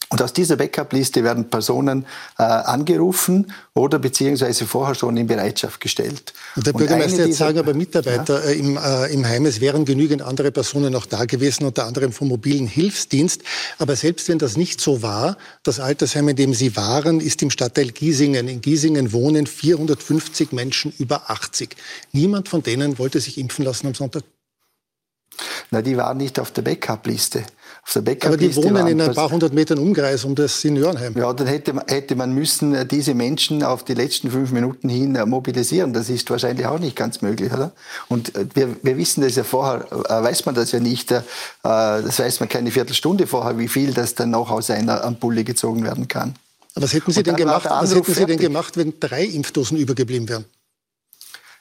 Und 0.09 0.21
aus 0.21 0.33
dieser 0.33 0.57
Backup-Liste 0.57 1.23
werden 1.23 1.49
Personen 1.49 2.05
äh, 2.37 2.43
angerufen 2.43 3.53
oder 3.73 3.97
beziehungsweise 3.97 4.65
vorher 4.65 4.93
schon 4.93 5.15
in 5.15 5.25
Bereitschaft 5.25 5.79
gestellt. 5.79 6.33
Und 6.57 6.67
der 6.67 6.73
Bürgermeister 6.73 7.25
jetzt 7.25 7.37
sagen 7.37 7.59
aber 7.59 7.73
Mitarbeiter 7.73 8.43
ja. 8.43 8.51
äh, 8.51 8.59
im, 8.59 8.75
äh, 8.75 9.13
im 9.13 9.25
Heim, 9.25 9.45
es 9.45 9.61
wären 9.61 9.85
genügend 9.85 10.21
andere 10.21 10.51
Personen 10.51 10.91
noch 10.91 11.05
da 11.05 11.23
gewesen, 11.23 11.63
unter 11.63 11.85
anderem 11.85 12.11
vom 12.11 12.27
mobilen 12.27 12.67
Hilfsdienst. 12.67 13.41
Aber 13.79 13.95
selbst 13.95 14.27
wenn 14.27 14.37
das 14.37 14.57
nicht 14.57 14.81
so 14.81 15.01
war, 15.01 15.37
das 15.63 15.79
Altersheim, 15.79 16.27
in 16.27 16.35
dem 16.35 16.53
Sie 16.53 16.75
waren, 16.75 17.21
ist 17.21 17.41
im 17.41 17.49
Stadtteil 17.49 17.91
Giesingen. 17.91 18.49
In 18.49 18.59
Giesingen 18.59 19.13
wohnen 19.13 19.47
450 19.47 20.51
Menschen 20.51 20.91
über 20.99 21.29
80. 21.29 21.77
Niemand 22.11 22.49
von 22.49 22.63
denen 22.63 22.99
wollte 22.99 23.21
sich 23.21 23.37
impfen 23.37 23.63
lassen 23.63 23.87
am 23.87 23.93
Sonntag. 23.93 24.23
Na, 25.69 25.81
die 25.81 25.95
waren 25.95 26.17
nicht 26.17 26.37
auf 26.37 26.51
der 26.51 26.63
Backup-Liste. 26.63 27.45
Aber 27.93 28.37
die 28.37 28.55
wohnen 28.55 28.87
in 28.87 29.01
ein 29.01 29.13
paar 29.13 29.29
hundert 29.29 29.53
Metern 29.53 29.77
Umkreis 29.77 30.23
um 30.23 30.33
das 30.35 30.61
Seniorenheim. 30.61 31.13
Ja, 31.17 31.33
dann 31.33 31.47
hätte, 31.47 31.73
hätte 31.87 32.15
man 32.15 32.33
müssen 32.33 32.73
äh, 32.73 32.85
diese 32.85 33.13
Menschen 33.13 33.63
auf 33.63 33.83
die 33.83 33.95
letzten 33.95 34.31
fünf 34.31 34.51
Minuten 34.51 34.87
hin 34.87 35.15
äh, 35.15 35.25
mobilisieren. 35.25 35.91
Das 35.91 36.09
ist 36.09 36.29
wahrscheinlich 36.29 36.65
auch 36.67 36.79
nicht 36.79 36.95
ganz 36.95 37.21
möglich, 37.21 37.51
oder? 37.51 37.71
Und 38.07 38.33
äh, 38.35 38.45
wir, 38.53 38.75
wir 38.81 38.97
wissen 38.97 39.21
das 39.21 39.35
ja 39.35 39.43
vorher, 39.43 39.87
weiß 39.91 40.45
man 40.45 40.55
das 40.55 40.71
ja 40.71 40.79
nicht. 40.79 41.11
Das 41.63 42.19
weiß 42.19 42.39
man 42.39 42.47
keine 42.47 42.71
Viertelstunde 42.71 43.27
vorher, 43.27 43.57
wie 43.57 43.67
viel 43.67 43.93
das 43.93 44.15
dann 44.15 44.29
noch 44.29 44.51
aus 44.51 44.69
einer 44.69 45.03
Ampulle 45.03 45.43
gezogen 45.43 45.83
werden 45.83 46.07
kann. 46.07 46.35
Aber 46.75 46.83
was 46.83 46.93
hätten 46.93 47.11
Sie, 47.11 47.23
denn 47.23 47.35
gemacht, 47.35 47.65
was 47.69 47.93
hätten 47.93 48.13
Sie 48.13 48.25
denn 48.25 48.39
gemacht, 48.39 48.77
wenn 48.77 48.93
drei 48.99 49.25
Impfdosen 49.25 49.77
übergeblieben 49.77 50.29
wären? 50.29 50.45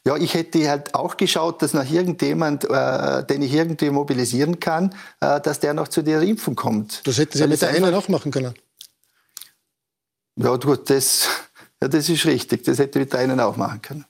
Ja, 0.07 0.17
ich 0.17 0.33
hätte 0.33 0.67
halt 0.69 0.95
auch 0.95 1.17
geschaut, 1.19 1.61
dass 1.61 1.75
noch 1.75 1.89
irgendjemand, 1.89 2.65
äh, 2.65 3.25
den 3.27 3.43
ich 3.43 3.53
irgendwie 3.53 3.91
mobilisieren 3.91 4.59
kann, 4.59 4.95
äh, 5.21 5.41
dass 5.41 5.61
der 5.61 5.75
noch 5.75 5.89
zu 5.89 6.03
der 6.03 6.23
Impfung 6.23 6.55
kommt. 6.55 7.07
Das 7.07 7.19
hätten 7.19 7.37
Sie 7.37 7.43
Weil 7.43 7.49
mit 7.51 7.61
der 7.61 7.69
einen 7.71 7.95
auch 7.95 8.09
machen 8.09 8.33
können. 8.33 8.55
Ja, 10.37 10.57
gut, 10.57 10.89
das, 10.89 11.29
ja, 11.83 11.89
das 11.89 12.09
ist 12.09 12.25
richtig. 12.25 12.65
Das 12.65 12.79
hätte 12.79 12.99
ich 12.99 13.05
mit 13.05 13.13
der 13.13 13.21
einen 13.21 13.41
auch 13.41 13.59
machen 13.59 13.83
können. 13.83 14.07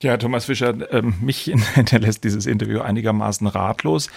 Ja, 0.00 0.16
Thomas 0.16 0.44
Fischer, 0.44 0.74
ähm, 0.92 1.14
mich 1.20 1.42
hinterlässt 1.74 2.22
dieses 2.22 2.46
Interview 2.46 2.80
einigermaßen 2.80 3.48
ratlos. 3.48 4.10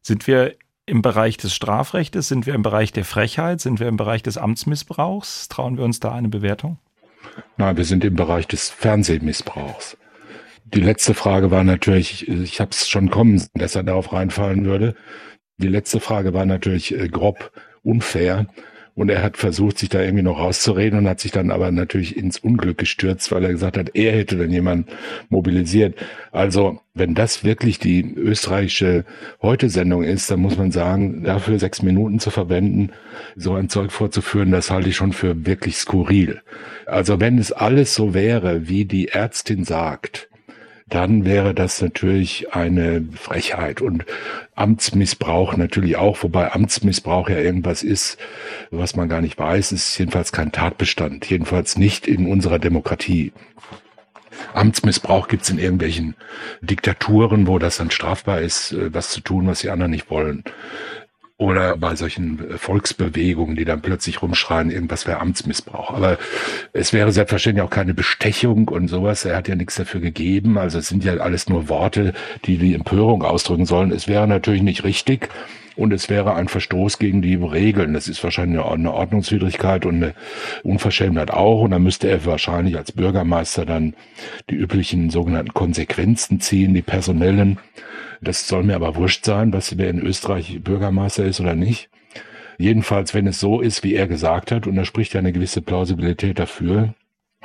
Sind 0.00 0.26
wir 0.26 0.54
im 0.86 1.02
Bereich 1.02 1.36
des 1.36 1.54
Strafrechts? 1.54 2.28
Sind 2.28 2.46
wir 2.46 2.54
im 2.54 2.62
Bereich 2.62 2.92
der 2.92 3.04
Frechheit? 3.04 3.60
Sind 3.60 3.78
wir 3.78 3.88
im 3.88 3.98
Bereich 3.98 4.22
des 4.22 4.38
Amtsmissbrauchs? 4.38 5.48
Trauen 5.48 5.76
wir 5.76 5.84
uns 5.84 6.00
da 6.00 6.12
eine 6.12 6.28
Bewertung? 6.30 6.78
Nein, 7.58 7.76
wir 7.76 7.84
sind 7.84 8.04
im 8.04 8.16
Bereich 8.16 8.46
des 8.46 8.70
Fernsehmissbrauchs 8.70 9.98
Die 10.74 10.80
letzte 10.80 11.14
Frage 11.14 11.52
war 11.52 11.62
natürlich, 11.62 12.28
ich 12.28 12.60
habe 12.60 12.72
es 12.72 12.88
schon 12.88 13.08
kommen, 13.08 13.40
dass 13.54 13.76
er 13.76 13.84
darauf 13.84 14.12
reinfallen 14.12 14.64
würde. 14.64 14.96
Die 15.58 15.68
letzte 15.68 16.00
Frage 16.00 16.34
war 16.34 16.46
natürlich 16.46 16.92
äh, 16.98 17.08
grob 17.08 17.52
unfair. 17.84 18.46
Und 18.96 19.08
er 19.08 19.22
hat 19.22 19.36
versucht, 19.36 19.78
sich 19.78 19.88
da 19.88 20.00
irgendwie 20.00 20.22
noch 20.22 20.38
rauszureden 20.38 21.00
und 21.00 21.08
hat 21.08 21.18
sich 21.18 21.32
dann 21.32 21.50
aber 21.50 21.72
natürlich 21.72 22.16
ins 22.16 22.38
Unglück 22.38 22.78
gestürzt, 22.78 23.32
weil 23.32 23.44
er 23.44 23.50
gesagt 23.50 23.76
hat, 23.76 23.90
er 23.94 24.12
hätte 24.12 24.36
dann 24.36 24.50
jemanden 24.50 24.86
mobilisiert. 25.28 25.96
Also, 26.30 26.80
wenn 26.94 27.14
das 27.14 27.42
wirklich 27.42 27.80
die 27.80 28.14
österreichische 28.14 29.04
Heute-Sendung 29.42 30.04
ist, 30.04 30.30
dann 30.30 30.38
muss 30.40 30.56
man 30.56 30.70
sagen, 30.70 31.24
dafür 31.24 31.58
sechs 31.58 31.82
Minuten 31.82 32.20
zu 32.20 32.30
verwenden, 32.30 32.90
so 33.34 33.54
ein 33.54 33.68
Zeug 33.68 33.90
vorzuführen, 33.90 34.52
das 34.52 34.70
halte 34.70 34.88
ich 34.88 34.96
schon 34.96 35.12
für 35.12 35.44
wirklich 35.44 35.76
skurril. 35.76 36.40
Also, 36.86 37.18
wenn 37.18 37.38
es 37.38 37.50
alles 37.50 37.94
so 37.94 38.14
wäre, 38.14 38.68
wie 38.68 38.84
die 38.84 39.08
Ärztin 39.08 39.64
sagt, 39.64 40.28
dann 40.86 41.24
wäre 41.24 41.54
das 41.54 41.80
natürlich 41.80 42.52
eine 42.52 43.04
Frechheit 43.14 43.80
und 43.80 44.04
Amtsmissbrauch 44.54 45.56
natürlich 45.56 45.96
auch, 45.96 46.22
wobei 46.22 46.52
Amtsmissbrauch 46.52 47.28
ja 47.28 47.38
irgendwas 47.38 47.82
ist, 47.82 48.18
was 48.70 48.94
man 48.94 49.08
gar 49.08 49.20
nicht 49.20 49.38
weiß, 49.38 49.72
ist 49.72 49.98
jedenfalls 49.98 50.30
kein 50.30 50.52
Tatbestand, 50.52 51.28
jedenfalls 51.28 51.78
nicht 51.78 52.06
in 52.06 52.30
unserer 52.30 52.58
Demokratie. 52.58 53.32
Amtsmissbrauch 54.52 55.28
gibt 55.28 55.44
es 55.44 55.50
in 55.50 55.58
irgendwelchen 55.58 56.16
Diktaturen, 56.60 57.46
wo 57.46 57.58
das 57.58 57.78
dann 57.78 57.90
strafbar 57.90 58.40
ist, 58.40 58.72
äh, 58.72 58.92
was 58.92 59.10
zu 59.10 59.20
tun, 59.20 59.46
was 59.46 59.60
die 59.60 59.70
anderen 59.70 59.92
nicht 59.92 60.10
wollen 60.10 60.44
oder 61.44 61.76
bei 61.76 61.94
solchen 61.94 62.50
äh, 62.50 62.58
Volksbewegungen, 62.58 63.56
die 63.56 63.64
dann 63.64 63.82
plötzlich 63.82 64.22
rumschreien, 64.22 64.70
irgendwas 64.70 65.06
wäre 65.06 65.20
Amtsmissbrauch. 65.20 65.92
Aber 65.92 66.18
es 66.72 66.92
wäre 66.92 67.12
selbstverständlich 67.12 67.64
auch 67.64 67.70
keine 67.70 67.94
Bestechung 67.94 68.68
und 68.68 68.88
sowas. 68.88 69.24
Er 69.24 69.36
hat 69.36 69.48
ja 69.48 69.54
nichts 69.54 69.76
dafür 69.76 70.00
gegeben. 70.00 70.58
Also 70.58 70.78
es 70.78 70.88
sind 70.88 71.04
ja 71.04 71.14
alles 71.18 71.48
nur 71.48 71.68
Worte, 71.68 72.14
die 72.44 72.58
die 72.58 72.74
Empörung 72.74 73.22
ausdrücken 73.22 73.66
sollen. 73.66 73.92
Es 73.92 74.08
wäre 74.08 74.26
natürlich 74.26 74.62
nicht 74.62 74.84
richtig. 74.84 75.28
Und 75.76 75.92
es 75.92 76.08
wäre 76.08 76.34
ein 76.34 76.48
Verstoß 76.48 76.98
gegen 76.98 77.20
die 77.20 77.34
Regeln. 77.34 77.94
Das 77.94 78.06
ist 78.08 78.22
wahrscheinlich 78.22 78.62
eine 78.62 78.92
Ordnungswidrigkeit 78.92 79.86
und 79.86 79.96
eine 79.96 80.14
Unverschämtheit 80.62 81.30
auch. 81.30 81.62
Und 81.62 81.72
dann 81.72 81.82
müsste 81.82 82.08
er 82.08 82.24
wahrscheinlich 82.24 82.76
als 82.76 82.92
Bürgermeister 82.92 83.66
dann 83.66 83.94
die 84.50 84.54
üblichen 84.54 85.10
sogenannten 85.10 85.52
Konsequenzen 85.52 86.40
ziehen, 86.40 86.74
die 86.74 86.82
personellen. 86.82 87.58
Das 88.20 88.46
soll 88.46 88.62
mir 88.62 88.76
aber 88.76 88.96
wurscht 88.96 89.24
sein, 89.24 89.52
was 89.52 89.76
wer 89.76 89.90
in 89.90 90.00
Österreich 90.00 90.60
Bürgermeister 90.62 91.24
ist 91.24 91.40
oder 91.40 91.54
nicht. 91.54 91.90
Jedenfalls, 92.56 93.14
wenn 93.14 93.26
es 93.26 93.40
so 93.40 93.60
ist, 93.60 93.82
wie 93.82 93.94
er 93.94 94.06
gesagt 94.06 94.52
hat, 94.52 94.66
und 94.66 94.76
da 94.76 94.84
spricht 94.84 95.14
ja 95.14 95.18
eine 95.18 95.32
gewisse 95.32 95.60
Plausibilität 95.60 96.38
dafür, 96.38 96.94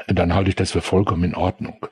dann 0.07 0.33
halte 0.33 0.49
ich 0.49 0.55
das 0.55 0.71
für 0.71 0.81
vollkommen 0.81 1.23
in 1.23 1.35
Ordnung. 1.35 1.87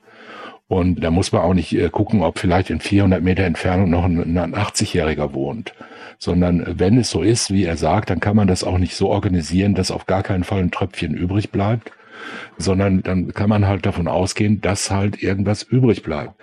Und 0.67 1.01
da 1.03 1.11
muss 1.11 1.31
man 1.31 1.41
auch 1.41 1.53
nicht 1.53 1.73
äh, 1.73 1.89
gucken, 1.89 2.21
ob 2.21 2.39
vielleicht 2.39 2.69
in 2.69 2.79
400 2.79 3.23
Meter 3.23 3.43
Entfernung 3.43 3.89
noch 3.89 4.03
ein 4.03 4.35
80-Jähriger 4.35 5.33
wohnt, 5.33 5.73
sondern 6.17 6.79
wenn 6.79 6.97
es 6.97 7.09
so 7.09 7.21
ist, 7.21 7.51
wie 7.51 7.65
er 7.65 7.77
sagt, 7.77 8.09
dann 8.09 8.19
kann 8.19 8.35
man 8.35 8.47
das 8.47 8.63
auch 8.63 8.77
nicht 8.77 8.95
so 8.95 9.09
organisieren, 9.09 9.75
dass 9.75 9.91
auf 9.91 10.05
gar 10.05 10.23
keinen 10.23 10.43
Fall 10.43 10.59
ein 10.59 10.71
Tröpfchen 10.71 11.13
übrig 11.13 11.51
bleibt, 11.51 11.91
sondern 12.57 13.03
dann 13.03 13.33
kann 13.33 13.49
man 13.49 13.67
halt 13.67 13.85
davon 13.85 14.07
ausgehen, 14.07 14.61
dass 14.61 14.91
halt 14.91 15.21
irgendwas 15.21 15.63
übrig 15.63 16.03
bleibt. 16.03 16.33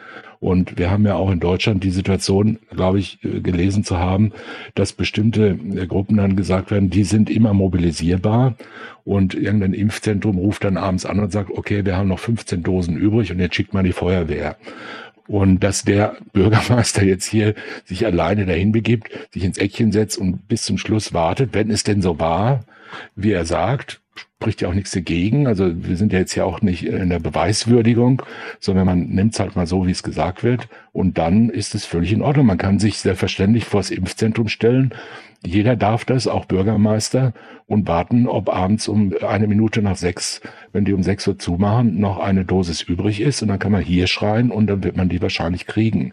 Und 0.45 0.77
wir 0.77 0.91
haben 0.91 1.07
ja 1.07 1.15
auch 1.15 1.31
in 1.31 1.41
Deutschland 1.41 1.83
die 1.85 1.91
Situation, 1.91 2.59
glaube 2.69 2.99
ich, 2.99 3.19
äh, 3.25 3.41
gelesen 3.41 3.83
zu 3.83 3.99
haben, 3.99 4.33
dass 4.75 4.93
bestimmte 4.93 5.59
äh, 5.75 5.87
Gruppen 5.87 6.19
dann 6.19 6.37
gesagt 6.37 6.71
werden, 6.71 6.91
die 6.91 7.05
sind 7.05 7.31
immer 7.31 7.55
mobilisierbar 7.55 8.55
und 9.05 9.35
irgendein 9.35 9.73
Impfzentrum 9.73 10.37
ruft 10.37 10.65
dann 10.65 10.77
abends 10.77 11.07
an 11.07 11.19
und 11.19 11.33
sagt, 11.33 11.51
okay, 11.51 11.87
wir 11.87 11.97
haben 11.97 12.09
noch 12.09 12.19
15 12.19 12.63
Dosen 12.63 12.95
übrig 12.95 13.33
und 13.33 13.39
jetzt 13.39 13.55
schickt 13.55 13.73
man 13.73 13.87
die 13.87 13.93
Feuerwehr. 13.93 14.57
Und 15.27 15.61
dass 15.61 15.85
der 15.85 16.17
Bürgermeister 16.33 17.03
jetzt 17.03 17.27
hier 17.27 17.55
sich 17.85 18.05
alleine 18.05 18.47
dahin 18.47 18.73
begibt, 18.73 19.11
sich 19.33 19.45
ins 19.45 19.59
Eckchen 19.59 19.93
setzt 19.93 20.19
und 20.19 20.49
bis 20.49 20.65
zum 20.65 20.79
Schluss 20.79 21.13
wartet, 21.13 21.51
wenn 21.55 21.71
es 21.71 21.83
denn 21.83 22.03
so 22.03 22.19
war, 22.19 22.65
wie 23.17 23.33
er 23.33 23.45
sagt, 23.45 24.01
spricht 24.45 24.61
ja 24.61 24.69
auch 24.69 24.75
nichts 24.75 24.91
dagegen. 24.91 25.47
Also 25.47 25.73
wir 25.75 25.97
sind 25.97 26.13
ja 26.13 26.19
jetzt 26.19 26.35
ja 26.35 26.45
auch 26.45 26.61
nicht 26.61 26.85
in 26.85 27.09
der 27.09 27.19
Beweiswürdigung, 27.19 28.23
sondern 28.61 28.85
man 28.85 29.09
nimmt 29.09 29.33
es 29.33 29.41
halt 29.41 29.57
mal 29.57 29.67
so, 29.67 29.87
wie 29.87 29.91
es 29.91 30.03
gesagt 30.03 30.45
wird. 30.45 30.69
Und 30.93 31.17
dann 31.17 31.49
ist 31.49 31.75
es 31.75 31.87
völlig 31.87 32.13
in 32.13 32.21
Ordnung. 32.21 32.45
Man 32.47 32.59
kann 32.59 32.79
sich 32.79 32.99
selbstverständlich 32.99 33.65
vor 33.65 33.81
das 33.81 33.91
Impfzentrum 33.91 34.49
stellen. 34.49 34.95
Jeder 35.47 35.77
darf 35.77 36.05
das, 36.05 36.27
auch 36.27 36.47
Bürgermeister, 36.47 37.33
und 37.67 37.89
warten, 37.89 38.27
ob 38.27 38.49
abends 38.49 38.89
um 38.89 39.15
eine 39.27 39.47
Minute 39.47 39.83
nach 39.83 39.97
sechs, 39.97 40.41
wenn 40.73 40.85
die 40.85 40.93
um 40.93 41.03
sechs 41.03 41.27
Uhr 41.27 41.39
zumachen, 41.39 41.99
noch 41.99 42.19
eine 42.19 42.45
Dosis 42.45 42.83
übrig 42.83 43.21
ist. 43.21 43.43
Und 43.43 43.49
dann 43.49 43.59
kann 43.59 43.73
man 43.73 43.83
hier 43.83 44.07
schreien 44.07 44.51
und 44.51 44.67
dann 44.67 44.85
wird 44.85 44.97
man 44.97 45.09
die 45.09 45.23
wahrscheinlich 45.23 45.67
kriegen. 45.67 46.13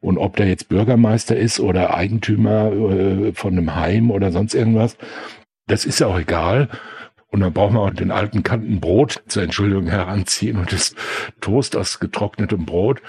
Und 0.00 0.18
ob 0.18 0.36
der 0.36 0.46
jetzt 0.46 0.68
Bürgermeister 0.68 1.36
ist 1.36 1.60
oder 1.60 1.94
Eigentümer 1.94 2.72
äh, 2.72 3.32
von 3.32 3.52
einem 3.52 3.74
Heim 3.74 4.10
oder 4.10 4.32
sonst 4.32 4.54
irgendwas, 4.54 4.96
das 5.66 5.84
ist 5.84 6.00
ja 6.00 6.08
auch 6.08 6.18
egal. 6.18 6.68
Und 7.28 7.40
dann 7.40 7.52
braucht 7.52 7.72
man 7.72 7.82
auch 7.82 7.94
den 7.94 8.12
alten 8.12 8.42
Kanten 8.44 8.80
Brot 8.80 9.22
zur 9.26 9.42
Entschuldigung 9.42 9.88
heranziehen 9.88 10.56
und 10.56 10.72
das 10.72 10.94
Toast 11.40 11.74
aus 11.76 11.98
getrocknetem 11.98 12.64
Brot, 12.64 13.02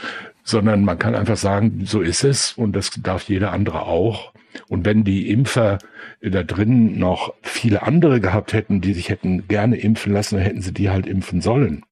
sondern 0.44 0.84
man 0.84 0.98
kann 0.98 1.14
einfach 1.14 1.38
sagen, 1.38 1.82
so 1.86 2.02
ist 2.02 2.24
es 2.24 2.54
und 2.54 2.76
das 2.76 2.92
darf 2.92 3.30
jeder 3.30 3.52
andere 3.52 3.84
auch. 3.84 4.34
Und 4.68 4.86
wenn 4.86 5.04
die 5.04 5.30
Impfer 5.30 5.80
da 6.22 6.44
drin 6.44 6.98
noch 6.98 7.34
viele 7.42 7.84
andere 7.84 8.20
gehabt 8.20 8.54
hätten, 8.54 8.82
die 8.82 8.94
sich 8.94 9.10
hätten 9.10 9.48
gerne 9.48 9.78
impfen 9.78 10.14
lassen, 10.14 10.36
dann 10.36 10.44
hätten 10.44 10.62
sie 10.62 10.74
die 10.74 10.90
halt 10.90 11.08
impfen 11.08 11.42
sollen. 11.42 11.84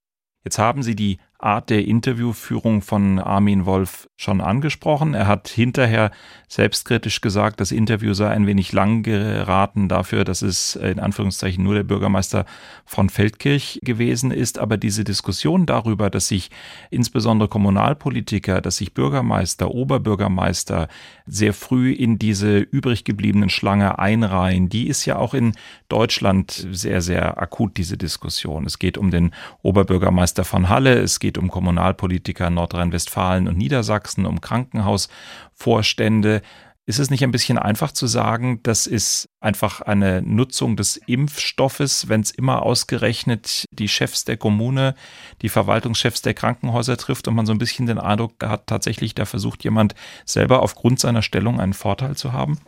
Jetzt 0.44 0.60
haben 0.60 0.84
Sie 0.84 0.96
die 0.96 1.20
Art 1.44 1.70
der 1.70 1.86
Interviewführung 1.86 2.82
von 2.82 3.20
Armin 3.20 3.66
Wolf 3.66 4.08
schon 4.16 4.40
angesprochen. 4.40 5.14
Er 5.14 5.28
hat 5.28 5.50
hinterher 5.50 6.12
selbstkritisch 6.48 7.20
gesagt, 7.20 7.60
das 7.60 7.72
Interview 7.72 8.14
sei 8.14 8.30
ein 8.30 8.48
wenig 8.48 8.72
lang 8.72 9.04
geraten 9.04 9.90
dafür, 9.90 10.24
dass 10.24 10.42
es 10.42 10.76
in 10.76 11.00
Anführungszeichen 11.00 11.64
nur 11.64 11.74
der 11.74 11.84
Bürgermeister 11.84 12.46
von 12.86 13.10
Feldkirch 13.10 13.80
gewesen 13.84 14.32
ist. 14.32 14.60
Aber 14.60 14.78
diese 14.78 15.04
Diskussion 15.04 15.66
darüber, 15.66 16.10
dass 16.10 16.28
sich 16.28 16.50
insbesondere 16.90 17.50
Kommunalpolitiker, 17.50 18.62
dass 18.62 18.78
sich 18.78 18.94
Bürgermeister, 18.94 19.72
Oberbürgermeister 19.72 20.88
sehr 21.26 21.54
früh 21.54 21.92
in 21.92 22.20
diese 22.20 22.60
übrig 22.60 23.04
gebliebenen 23.04 23.50
Schlange 23.50 24.00
einreihen, 24.00 24.70
die 24.70 24.88
ist 24.88 25.06
ja 25.06 25.18
auch 25.18 25.34
in 25.34 25.54
Deutschland 25.90 26.68
sehr, 26.72 27.02
sehr 27.02 27.42
akut, 27.42 27.78
diese 27.78 27.98
Diskussion. 27.98 28.66
Es 28.66 28.80
geht 28.80 28.98
um 28.98 29.12
den 29.12 29.32
Oberbürgermeister 29.62 30.46
von 30.46 30.70
Halle, 30.70 31.00
es 31.00 31.20
geht 31.20 31.33
geht 31.34 31.40
um 31.40 31.50
Kommunalpolitiker 31.50 32.52
Nordrhein-Westfalen 32.52 33.48
und 33.48 33.58
Niedersachsen, 33.58 34.28
um 34.28 34.40
Krankenhausvorstände. 34.40 36.44
Ist 36.86 37.00
es 37.00 37.10
nicht 37.10 37.24
ein 37.24 37.32
bisschen 37.32 37.58
einfach 37.58 37.92
zu 37.92 38.08
sagen, 38.08 38.60
das 38.62 38.88
ist 38.88 39.30
einfach 39.40 39.82
eine 39.82 40.22
Nutzung 40.22 40.76
des 40.76 40.98
Impfstoffes, 40.98 42.10
wenn 42.10 42.22
es 42.22 42.30
immer 42.30 42.62
ausgerechnet 42.62 43.66
die 43.72 43.88
Chefs 43.88 44.26
der 44.26 44.38
Kommune, 44.38 44.94
die 45.42 45.50
Verwaltungschefs 45.50 46.22
der 46.22 46.34
Krankenhäuser 46.34 46.98
trifft 46.98 47.28
und 47.28 47.36
man 47.36 47.46
so 47.46 47.54
ein 47.54 47.58
bisschen 47.58 47.88
den 47.88 48.00
Eindruck 48.00 48.34
hat, 48.44 48.68
tatsächlich 48.68 49.16
da 49.16 49.26
versucht 49.26 49.64
jemand 49.64 49.96
selber 50.26 50.62
aufgrund 50.62 51.00
seiner 51.00 51.22
Stellung 51.22 51.60
einen 51.60 51.74
Vorteil 51.74 52.16
zu 52.16 52.34
haben? 52.34 52.60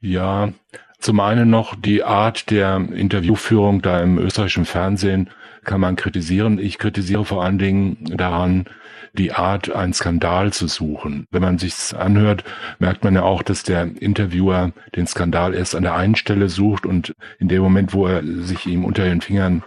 Ja, 0.00 0.52
zum 1.00 1.18
einen 1.18 1.48
noch 1.48 1.74
die 1.74 2.04
Art 2.04 2.50
der 2.50 2.76
Interviewführung 2.76 3.80
da 3.80 4.00
im 4.00 4.18
österreichischen 4.18 4.66
Fernsehen 4.66 5.30
kann 5.64 5.80
man 5.80 5.96
kritisieren. 5.96 6.58
Ich 6.58 6.78
kritisiere 6.78 7.24
vor 7.24 7.44
allen 7.44 7.58
Dingen 7.58 7.98
daran, 8.16 8.66
die 9.12 9.32
Art, 9.32 9.74
einen 9.74 9.92
Skandal 9.92 10.52
zu 10.52 10.68
suchen. 10.68 11.26
Wenn 11.30 11.42
man 11.42 11.58
sich's 11.58 11.92
anhört, 11.94 12.44
merkt 12.78 13.02
man 13.04 13.14
ja 13.14 13.22
auch, 13.22 13.42
dass 13.42 13.62
der 13.62 13.90
Interviewer 14.00 14.72
den 14.94 15.06
Skandal 15.06 15.54
erst 15.54 15.74
an 15.74 15.82
der 15.82 15.94
einen 15.94 16.14
Stelle 16.14 16.48
sucht 16.48 16.86
und 16.86 17.14
in 17.38 17.48
dem 17.48 17.62
Moment, 17.62 17.92
wo 17.92 18.06
er 18.06 18.22
sich 18.22 18.66
ihm 18.66 18.84
unter 18.84 19.04
den 19.04 19.20
Fingern 19.20 19.62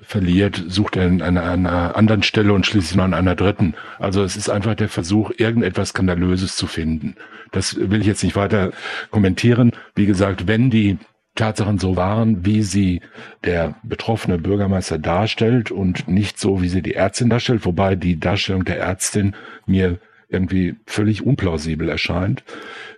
verliert, 0.00 0.64
sucht 0.66 0.96
er 0.96 1.06
an 1.06 1.20
einer, 1.20 1.42
einer 1.42 1.96
anderen 1.96 2.22
Stelle 2.22 2.52
und 2.52 2.66
schließlich 2.66 2.96
noch 2.96 3.04
an 3.04 3.14
einer 3.14 3.34
dritten. 3.34 3.74
Also 3.98 4.22
es 4.22 4.36
ist 4.36 4.48
einfach 4.48 4.74
der 4.74 4.88
Versuch, 4.88 5.30
irgendetwas 5.36 5.90
Skandalöses 5.90 6.56
zu 6.56 6.66
finden. 6.66 7.16
Das 7.52 7.76
will 7.76 8.00
ich 8.00 8.06
jetzt 8.06 8.24
nicht 8.24 8.36
weiter 8.36 8.72
kommentieren. 9.10 9.72
Wie 9.94 10.06
gesagt, 10.06 10.46
wenn 10.46 10.70
die 10.70 10.98
Tatsachen 11.36 11.78
so 11.78 11.96
waren, 11.96 12.44
wie 12.44 12.62
sie 12.62 13.00
der 13.44 13.76
betroffene 13.82 14.38
Bürgermeister 14.38 14.98
darstellt 14.98 15.70
und 15.70 16.08
nicht 16.08 16.40
so, 16.40 16.62
wie 16.62 16.68
sie 16.68 16.82
die 16.82 16.94
Ärztin 16.94 17.30
darstellt, 17.30 17.64
wobei 17.64 17.94
die 17.94 18.18
Darstellung 18.18 18.64
der 18.64 18.78
Ärztin 18.78 19.36
mir 19.66 19.98
irgendwie 20.28 20.74
völlig 20.86 21.24
unplausibel 21.24 21.88
erscheint, 21.88 22.42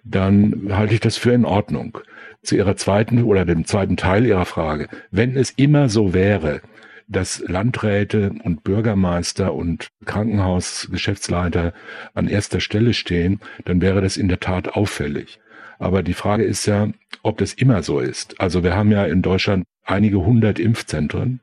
dann 0.03 0.71
halte 0.71 0.95
ich 0.95 1.01
das 1.01 1.17
für 1.17 1.33
in 1.33 1.45
Ordnung. 1.45 1.99
Zu 2.43 2.57
ihrer 2.57 2.77
zweiten 2.77 3.25
oder 3.25 3.45
dem 3.45 3.65
zweiten 3.67 3.97
Teil 3.97 4.25
ihrer 4.25 4.47
Frage. 4.47 4.89
Wenn 5.11 5.37
es 5.37 5.51
immer 5.51 5.89
so 5.89 6.15
wäre, 6.15 6.63
dass 7.09 7.43
Landräte 7.47 8.33
und 8.45 8.65
Bürgermeister 8.65 9.55
und 9.55 9.89
Krankenhausgeschäftsleiter 10.05 11.73
an 12.15 12.29
erster 12.29 12.61
Stelle 12.61 12.95
stehen, 12.95 13.41
dann 13.65 13.81
wäre 13.81 14.01
das 14.01 14.17
in 14.17 14.29
der 14.29 14.41
Tat 14.41 14.69
auffällig. 14.69 15.41
Aber 15.79 16.03
die 16.03 16.15
Frage 16.15 16.45
ist 16.45 16.67
ja, 16.67 16.89
ob 17.29 17.39
das 17.39 17.53
immer 17.53 17.83
so 17.83 18.01
ist. 18.01 18.41
Also 18.41 18.63
wir 18.65 18.75
haben 18.75 18.91
ja 18.91 19.05
in 19.05 19.23
Deutschland 19.23 19.65
einige 19.85 20.25
hundert 20.25 20.59
Impfzentren 20.59 21.41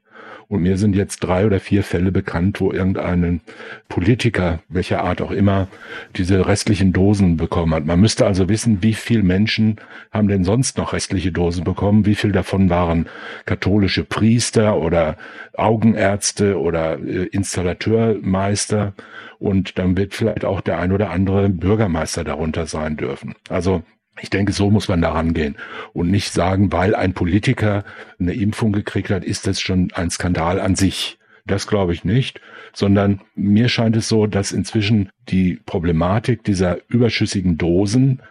Und 0.47 0.61
mir 0.61 0.77
sind 0.77 0.95
jetzt 0.95 1.19
drei 1.19 1.45
oder 1.45 1.59
vier 1.59 1.83
Fälle 1.83 2.11
bekannt, 2.11 2.61
wo 2.61 2.71
irgendein 2.71 3.41
Politiker, 3.89 4.59
welcher 4.69 5.03
Art 5.03 5.21
auch 5.21 5.31
immer, 5.31 5.67
diese 6.15 6.47
restlichen 6.47 6.93
Dosen 6.93 7.37
bekommen 7.37 7.73
hat. 7.73 7.85
Man 7.85 7.99
müsste 7.99 8.27
also 8.27 8.47
wissen, 8.47 8.83
wie 8.83 8.93
viele 8.93 9.23
Menschen 9.23 9.77
haben 10.11 10.27
denn 10.27 10.43
sonst 10.43 10.77
noch 10.77 10.93
restliche 10.93 11.31
Dosen 11.31 11.63
bekommen? 11.63 12.05
Wie 12.05 12.15
viel 12.15 12.31
davon 12.31 12.69
waren 12.69 13.07
katholische 13.45 14.03
Priester 14.03 14.77
oder 14.77 15.17
Augenärzte 15.53 16.59
oder 16.59 16.99
äh, 16.99 17.25
Installateurmeister? 17.25 18.93
Und 19.39 19.77
dann 19.79 19.97
wird 19.97 20.13
vielleicht 20.13 20.45
auch 20.45 20.61
der 20.61 20.79
ein 20.79 20.91
oder 20.91 21.09
andere 21.09 21.49
Bürgermeister 21.49 22.23
darunter 22.23 22.67
sein 22.67 22.97
dürfen. 22.97 23.33
Also 23.49 23.83
ich 24.21 24.29
denke, 24.29 24.53
so 24.53 24.71
muss 24.71 24.87
man 24.87 25.01
da 25.01 25.11
rangehen 25.11 25.55
und 25.93 26.09
nicht 26.09 26.31
sagen, 26.31 26.71
weil 26.71 26.95
ein 26.95 27.13
Politiker 27.13 27.83
eine 28.19 28.33
Impfung 28.33 28.71
gekriegt 28.71 29.09
hat, 29.09 29.23
ist 29.23 29.47
das 29.47 29.59
schon 29.59 29.91
ein 29.93 30.09
Skandal 30.09 30.59
an 30.59 30.75
sich. 30.75 31.17
Das 31.45 31.67
glaube 31.67 31.93
ich 31.93 32.03
nicht, 32.03 32.41
sondern 32.73 33.21
mir 33.35 33.69
scheint 33.69 33.95
es 33.95 34.07
so, 34.07 34.25
dass 34.25 34.51
inzwischen 34.51 35.09
die 35.29 35.59
Problematik 35.65 36.43
dieser 36.43 36.77
überschüssigen 36.87 37.57
Dosen 37.57 38.21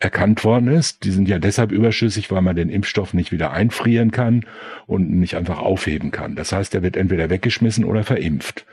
erkannt 0.00 0.44
worden 0.44 0.68
ist. 0.68 1.04
Die 1.04 1.12
sind 1.12 1.28
ja 1.28 1.38
deshalb 1.38 1.70
überschüssig, 1.70 2.30
weil 2.30 2.42
man 2.42 2.56
den 2.56 2.70
Impfstoff 2.70 3.14
nicht 3.14 3.30
wieder 3.30 3.52
einfrieren 3.52 4.10
kann 4.10 4.44
und 4.86 5.10
nicht 5.10 5.36
einfach 5.36 5.58
aufheben 5.58 6.10
kann. 6.10 6.34
Das 6.34 6.52
heißt, 6.52 6.74
er 6.74 6.82
wird 6.82 6.96
entweder 6.96 7.30
weggeschmissen 7.30 7.84
oder 7.84 8.02
verimpft. 8.02 8.66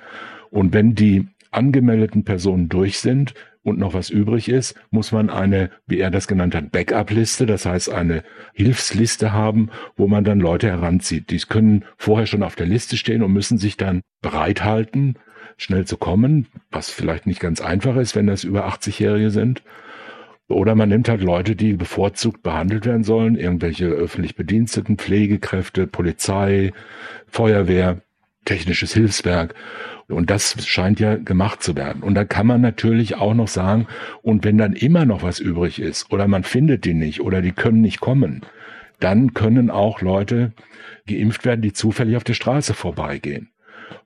Und 0.50 0.74
wenn 0.74 0.96
die 0.96 1.28
angemeldeten 1.52 2.24
Personen 2.24 2.70
durch 2.70 3.00
sind, 3.00 3.34
und 3.63 3.78
noch 3.78 3.93
was 3.93 4.10
übrig 4.10 4.50
ist, 4.50 4.76
muss 4.89 5.12
man 5.12 5.30
eine, 5.30 5.69
wie 5.86 6.00
er 6.00 6.10
das 6.10 6.28
genannt 6.28 6.56
hat, 6.56 6.71
Backup-Liste, 6.71 7.45
das 7.45 7.65
heißt 7.65 7.89
eine 7.91 8.24
Hilfsliste 8.54 9.34
haben, 9.34 9.69
wo 9.95 10.08
man 10.08 10.24
dann 10.24 10.39
Leute 10.39 10.67
heranzieht. 10.67 11.30
Die 11.30 11.38
können 11.38 11.86
vorher 11.97 12.26
schon 12.26 12.43
auf 12.43 12.56
der 12.56 12.65
Liste 12.65 12.97
stehen 12.97 13.21
und 13.21 13.34
müssen 13.34 13.58
sich 13.58 13.78
dann 13.78 14.02
bereithalten, 14.21 15.15
schnell 15.58 15.86
zu 15.86 15.97
kommen, 15.97 16.47
was 16.71 16.89
vielleicht 16.89 17.28
nicht 17.28 17.39
ganz 17.39 17.62
einfach 17.62 17.95
ist, 17.97 18.15
wenn 18.15 18.28
das 18.28 18.43
über 18.43 18.67
80-Jährige 18.67 19.30
sind. 19.30 19.62
Oder 20.47 20.76
man 20.76 20.89
nimmt 20.89 21.08
halt 21.08 21.21
Leute, 21.21 21.56
die 21.56 21.74
bevorzugt 21.74 22.43
behandelt 22.43 22.86
werden 22.86 23.04
sollen, 23.04 23.36
irgendwelche 23.36 23.86
öffentlich 23.86 24.36
Bediensteten, 24.36 24.97
Pflegekräfte, 24.97 25.88
Polizei, 25.88 26.74
Feuerwehr, 27.28 28.02
technisches 28.46 28.94
Hilfswerk 28.94 29.54
und 30.08 30.30
das 30.30 30.66
scheint 30.68 31.00
ja 31.00 31.16
gemacht 31.16 31.64
zu 31.64 31.76
werden. 31.76 32.04
Und 32.04 32.16
da 32.16 32.26
kann 32.26 32.48
man 32.48 32.62
natürlich 32.62 33.16
auch 33.16 33.34
noch 33.34 33.48
sagen, 33.48 33.88
und 34.22 34.44
wenn 34.44 34.58
dann 34.58 34.74
immer 34.74 35.06
noch 35.06 35.24
was 35.24 35.40
übrig 35.40 35.80
ist 35.80 36.12
oder 36.12 36.28
man 36.28 36.44
findet 36.44 36.86
die 36.86 36.94
nicht 36.94 37.22
oder 37.22 37.42
die 37.42 37.52
können 37.52 37.82
nicht 37.82 38.00
kommen, 38.00 38.42
dann 39.00 39.34
können 39.34 39.70
auch 39.70 40.02
Leute 40.02 40.54
geimpft 41.08 41.46
werden, 41.46 41.62
die 41.62 41.74
zufällig 41.74 42.18
auf 42.18 42.24
der 42.24 42.34
Straße 42.34 42.74
vorbeigehen. 42.74 43.50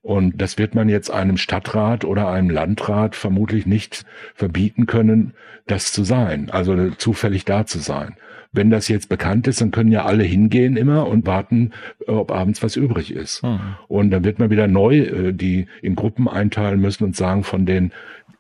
Und 0.02 0.40
das 0.42 0.58
wird 0.58 0.76
man 0.76 0.88
jetzt 0.88 1.10
einem 1.10 1.38
Stadtrat 1.38 2.06
oder 2.06 2.30
einem 2.30 2.50
Landrat 2.50 3.16
vermutlich 3.16 3.66
nicht 3.66 4.06
verbieten 4.36 4.86
können, 4.86 5.34
das 5.68 5.92
zu 5.92 6.04
sein, 6.04 6.50
also 6.52 6.92
zufällig 6.92 7.44
da 7.46 7.66
zu 7.66 7.80
sein. 7.80 8.16
Wenn 8.56 8.70
das 8.70 8.88
jetzt 8.88 9.10
bekannt 9.10 9.48
ist, 9.48 9.62
dann 9.62 9.72
können 9.72 9.92
ja 9.92 10.06
alle 10.06 10.24
hingehen 10.24 10.78
immer 10.78 11.08
und 11.08 11.26
warten, 11.26 11.72
ob 12.08 12.32
abends 12.32 12.64
was 12.64 12.76
übrig 12.76 13.14
ist. 13.14 13.42
Hm. 13.44 13.60
Und 13.88 14.12
dann 14.12 14.24
wird 14.24 14.40
man 14.40 14.50
wieder 14.50 14.68
neu 14.68 15.00
äh, 15.00 15.34
die 15.34 15.68
in 15.82 15.96
Gruppen 15.96 16.28
einteilen 16.28 16.80
müssen 16.80 17.04
und 17.04 17.16
sagen, 17.16 17.44
von 17.44 17.66
den 17.66 17.92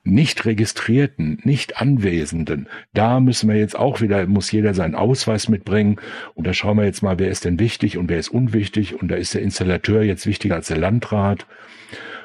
nicht 0.05 0.45
registrierten, 0.45 1.39
nicht 1.43 1.81
Anwesenden, 1.81 2.67
da 2.93 3.19
müssen 3.19 3.49
wir 3.49 3.57
jetzt 3.57 3.77
auch 3.77 4.01
wieder, 4.01 4.27
muss 4.27 4.51
jeder 4.51 4.75
seinen 4.75 4.93
Ausweis 4.93 5.49
mitbringen. 5.49 5.97
Und 6.35 6.45
da 6.45 6.53
schauen 6.53 6.77
wir 6.77 6.85
jetzt 6.85 7.01
mal, 7.01 7.17
wer 7.17 7.29
ist 7.29 7.43
denn 7.43 7.59
wichtig 7.59 7.97
und 7.97 8.07
wer 8.07 8.19
ist 8.19 8.29
unwichtig. 8.29 9.01
Und 9.01 9.09
da 9.09 9.15
ist 9.15 9.33
der 9.33 9.41
Installateur 9.41 10.03
jetzt 10.03 10.27
wichtiger 10.27 10.55
als 10.55 10.67
der 10.67 10.77
Landrat. 10.77 11.47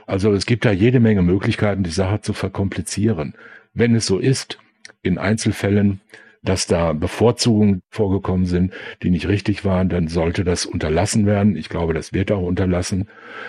Also 0.07 0.33
es 0.33 0.45
gibt 0.45 0.65
da 0.67 0.73
jede 0.73 1.01
Menge 1.01 1.23
Möglichkeiten, 1.23 1.83
die 1.83 1.91
Sache 1.91 2.21
zu 2.21 2.35
verkomplizieren. 2.35 3.35
Wenn 3.73 3.95
es 3.95 4.07
so 4.07 4.19
ist, 4.19 4.59
in 5.03 5.17
Einzelfällen, 5.17 6.01
dass 6.43 6.67
da 6.67 6.93
Bevorzugungen 6.95 7.83
vorgekommen 7.91 8.47
sind, 8.47 8.73
die 9.03 9.11
nicht 9.11 9.29
richtig 9.29 9.65
waren, 9.65 9.89
dann 9.89 10.09
sollte 10.09 10.43
das 10.43 10.65
unterlassen 10.65 11.27
werden. 11.27 11.57
Ich 11.57 11.69
glaube, 11.69 11.93
das 11.93 12.13
wird 12.13 12.33
auch 12.33 12.43
unterlassen. 12.43 13.09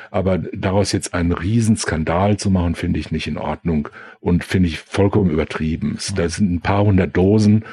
Aber 0.09 0.37
daraus 0.37 0.91
jetzt 0.91 1.13
einen 1.13 1.31
Riesenskandal 1.31 2.37
zu 2.37 2.49
machen, 2.49 2.75
finde 2.75 2.99
ich 2.99 3.11
nicht 3.11 3.27
in 3.27 3.37
Ordnung 3.37 3.89
und 4.19 4.43
finde 4.43 4.67
ich 4.67 4.79
vollkommen 4.79 5.31
übertrieben. 5.31 5.97
Das 6.15 6.35
sind 6.35 6.51
ein 6.51 6.61
paar 6.61 6.83
hundert 6.83 7.15
Dosen 7.15 7.65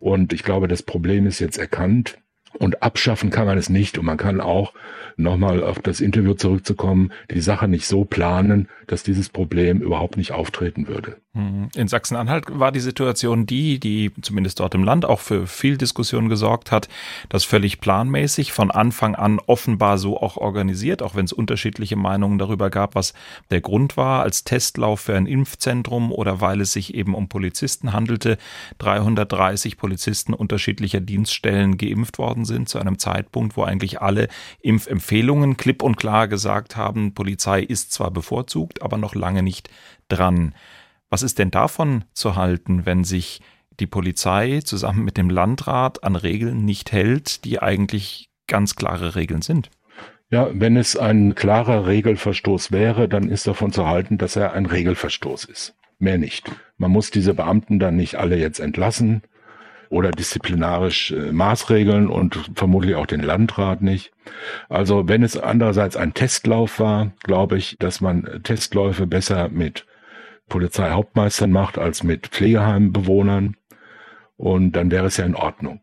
und 0.00 0.32
ich 0.32 0.42
glaube, 0.42 0.66
das 0.68 0.82
Problem 0.82 1.26
ist 1.26 1.38
jetzt 1.38 1.58
erkannt. 1.58 2.18
Und 2.58 2.82
abschaffen 2.82 3.30
kann 3.30 3.46
man 3.46 3.58
es 3.58 3.68
nicht. 3.68 3.98
Und 3.98 4.06
man 4.06 4.16
kann 4.16 4.40
auch, 4.40 4.72
nochmal 5.16 5.62
auf 5.62 5.78
das 5.78 6.00
Interview 6.00 6.34
zurückzukommen, 6.34 7.12
die 7.30 7.40
Sache 7.40 7.68
nicht 7.68 7.86
so 7.86 8.04
planen, 8.04 8.68
dass 8.86 9.02
dieses 9.02 9.28
Problem 9.28 9.80
überhaupt 9.80 10.16
nicht 10.16 10.32
auftreten 10.32 10.88
würde. 10.88 11.16
Mhm. 11.32 11.68
In 11.74 11.88
Sachsen-Anhalt 11.88 12.46
war 12.48 12.72
die 12.72 12.80
Situation 12.80 13.46
die, 13.46 13.80
die 13.80 14.12
zumindest 14.22 14.60
dort 14.60 14.74
im 14.74 14.84
Land 14.84 15.04
auch 15.04 15.20
für 15.20 15.46
viel 15.46 15.76
Diskussion 15.76 16.28
gesorgt 16.28 16.70
hat, 16.70 16.88
dass 17.28 17.44
völlig 17.44 17.80
planmäßig 17.80 18.52
von 18.52 18.70
Anfang 18.70 19.14
an 19.14 19.40
offenbar 19.46 19.98
so 19.98 20.20
auch 20.20 20.36
organisiert, 20.36 21.02
auch 21.02 21.14
wenn 21.14 21.24
es 21.24 21.32
unterschiedliche 21.32 21.96
Meinungen 21.96 22.38
darüber 22.38 22.70
gab, 22.70 22.94
was 22.94 23.14
der 23.50 23.60
Grund 23.60 23.96
war, 23.96 24.22
als 24.22 24.44
Testlauf 24.44 25.00
für 25.00 25.16
ein 25.16 25.26
Impfzentrum 25.26 26.12
oder 26.12 26.40
weil 26.40 26.60
es 26.60 26.72
sich 26.72 26.94
eben 26.94 27.14
um 27.14 27.28
Polizisten 27.28 27.92
handelte, 27.92 28.38
330 28.78 29.76
Polizisten 29.76 30.34
unterschiedlicher 30.34 31.00
Dienststellen 31.00 31.78
geimpft 31.78 32.18
worden 32.18 32.43
worden 32.44 32.56
sind, 32.56 32.68
zu 32.68 32.78
einem 32.78 32.98
Zeitpunkt, 32.98 33.56
wo 33.56 33.64
eigentlich 33.64 34.00
alle 34.00 34.28
Impfempfehlungen 34.60 35.56
klipp 35.56 35.82
und 35.82 35.96
klar 35.96 36.28
gesagt 36.28 36.76
haben, 36.76 37.14
Polizei 37.14 37.60
ist 37.60 37.92
zwar 37.92 38.10
bevorzugt, 38.10 38.82
aber 38.82 38.98
noch 38.98 39.14
lange 39.14 39.42
nicht 39.42 39.70
dran. 40.08 40.54
Was 41.10 41.22
ist 41.22 41.38
denn 41.38 41.50
davon 41.50 42.04
zu 42.12 42.36
halten, 42.36 42.86
wenn 42.86 43.04
sich 43.04 43.40
die 43.80 43.86
Polizei 43.86 44.60
zusammen 44.64 45.04
mit 45.04 45.16
dem 45.16 45.30
Landrat 45.30 46.04
an 46.04 46.16
Regeln 46.16 46.64
nicht 46.64 46.92
hält, 46.92 47.44
die 47.44 47.60
eigentlich 47.60 48.30
ganz 48.46 48.76
klare 48.76 49.14
Regeln 49.14 49.42
sind? 49.42 49.70
Ja, 50.30 50.48
wenn 50.52 50.76
es 50.76 50.96
ein 50.96 51.34
klarer 51.34 51.86
Regelverstoß 51.86 52.72
wäre, 52.72 53.08
dann 53.08 53.28
ist 53.28 53.46
davon 53.46 53.72
zu 53.72 53.86
halten, 53.86 54.18
dass 54.18 54.36
er 54.36 54.52
ein 54.52 54.66
Regelverstoß 54.66 55.44
ist. 55.44 55.74
Mehr 55.98 56.18
nicht. 56.18 56.50
Man 56.76 56.90
muss 56.90 57.10
diese 57.10 57.34
Beamten 57.34 57.78
dann 57.78 57.96
nicht 57.96 58.16
alle 58.16 58.36
jetzt 58.36 58.58
entlassen 58.58 59.22
oder 59.94 60.10
disziplinarisch 60.10 61.12
äh, 61.12 61.32
Maßregeln 61.32 62.08
und 62.08 62.50
vermutlich 62.54 62.96
auch 62.96 63.06
den 63.06 63.22
Landrat 63.22 63.80
nicht. 63.80 64.12
Also 64.68 65.08
wenn 65.08 65.22
es 65.22 65.36
andererseits 65.36 65.96
ein 65.96 66.14
Testlauf 66.14 66.80
war, 66.80 67.12
glaube 67.22 67.56
ich, 67.56 67.76
dass 67.78 68.00
man 68.00 68.40
Testläufe 68.42 69.06
besser 69.06 69.48
mit 69.48 69.86
Polizeihauptmeistern 70.48 71.50
macht 71.50 71.78
als 71.78 72.02
mit 72.02 72.26
Pflegeheimbewohnern. 72.26 73.56
Und 74.36 74.72
dann 74.72 74.90
wäre 74.90 75.06
es 75.06 75.16
ja 75.16 75.24
in 75.24 75.36
Ordnung. 75.36 75.80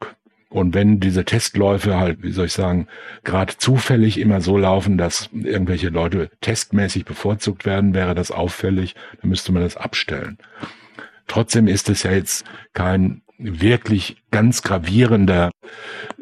Und 0.49 0.73
wenn 0.73 0.99
diese 0.99 1.23
Testläufe 1.23 1.97
halt, 1.97 2.21
wie 2.23 2.33
soll 2.33 2.47
ich 2.47 2.53
sagen, 2.53 2.87
gerade 3.23 3.55
zufällig 3.55 4.19
immer 4.19 4.41
so 4.41 4.57
laufen, 4.57 4.97
dass 4.97 5.29
irgendwelche 5.31 5.87
Leute 5.87 6.29
testmäßig 6.41 7.05
bevorzugt 7.05 7.65
werden, 7.65 7.93
wäre 7.93 8.13
das 8.13 8.31
auffällig, 8.31 8.95
dann 9.21 9.29
müsste 9.29 9.53
man 9.53 9.63
das 9.63 9.77
abstellen. 9.77 10.37
Trotzdem 11.27 11.67
ist 11.67 11.89
es 11.89 12.03
ja 12.03 12.11
jetzt 12.11 12.43
kein 12.73 13.21
wirklich 13.43 14.17
ganz 14.31 14.61
gravierender, 14.61 15.51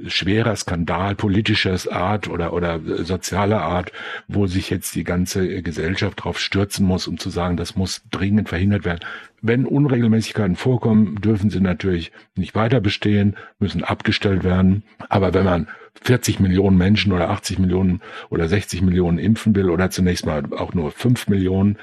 schwerer 0.08 0.56
Skandal 0.56 1.16
politischer 1.16 1.78
Art 1.92 2.30
oder, 2.30 2.54
oder 2.54 2.80
sozialer 3.04 3.62
Art, 3.62 3.92
wo 4.28 4.48
sich 4.48 4.70
jetzt 4.70 4.96
die 4.96 5.04
ganze 5.04 5.62
Gesellschaft 5.62 6.24
drauf 6.24 6.40
stürzen 6.40 6.86
muss, 6.86 7.08
um 7.08 7.18
zu 7.18 7.30
sagen, 7.30 7.58
das 7.58 7.76
muss 7.76 8.02
dringend 8.12 8.50
verhindert 8.50 8.86
werden. 8.86 9.06
Wenn 9.42 9.66
Unregelmäßigkeiten 9.66 10.56
vorkommen, 10.56 11.16
dürfen 11.22 11.50
sie 11.50 11.62
natürlich 11.62 12.12
nicht 12.36 12.56
weiter 12.56 12.82
bestehen, 12.82 13.36
müssen 13.60 13.84
abgestellt 13.84 14.44
werden. 14.44 14.84
Aber 15.10 15.34
wenn 15.34 15.46
man 15.46 15.68
40 16.02 16.40
Millionen 16.40 16.78
Menschen 16.78 17.12
oder 17.12 17.30
80 17.30 17.60
Millionen 17.60 18.02
oder 18.30 18.48
60 18.48 18.82
Millionen 18.82 19.18
impfen 19.18 19.56
will 19.56 19.70
oder 19.70 19.90
zunächst 19.90 20.26
mal 20.26 20.44
auch 20.58 20.74
nur 20.74 20.92
5 20.92 21.28
Millionen 21.28 21.78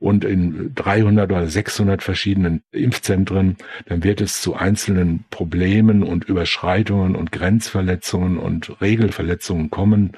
und 0.00 0.24
in 0.24 0.72
300 0.74 1.30
oder 1.30 1.46
600 1.46 2.02
verschiedenen 2.02 2.62
Impfzentren, 2.72 3.56
dann 3.86 4.04
wird 4.04 4.20
es 4.20 4.40
zu 4.40 4.54
einzelnen 4.54 5.24
Problemen 5.30 6.02
und 6.02 6.24
Überschreitungen 6.24 7.16
und 7.16 7.32
Grenzverletzungen 7.32 8.38
und 8.38 8.80
Regelverletzungen 8.80 9.70
kommen. 9.70 10.12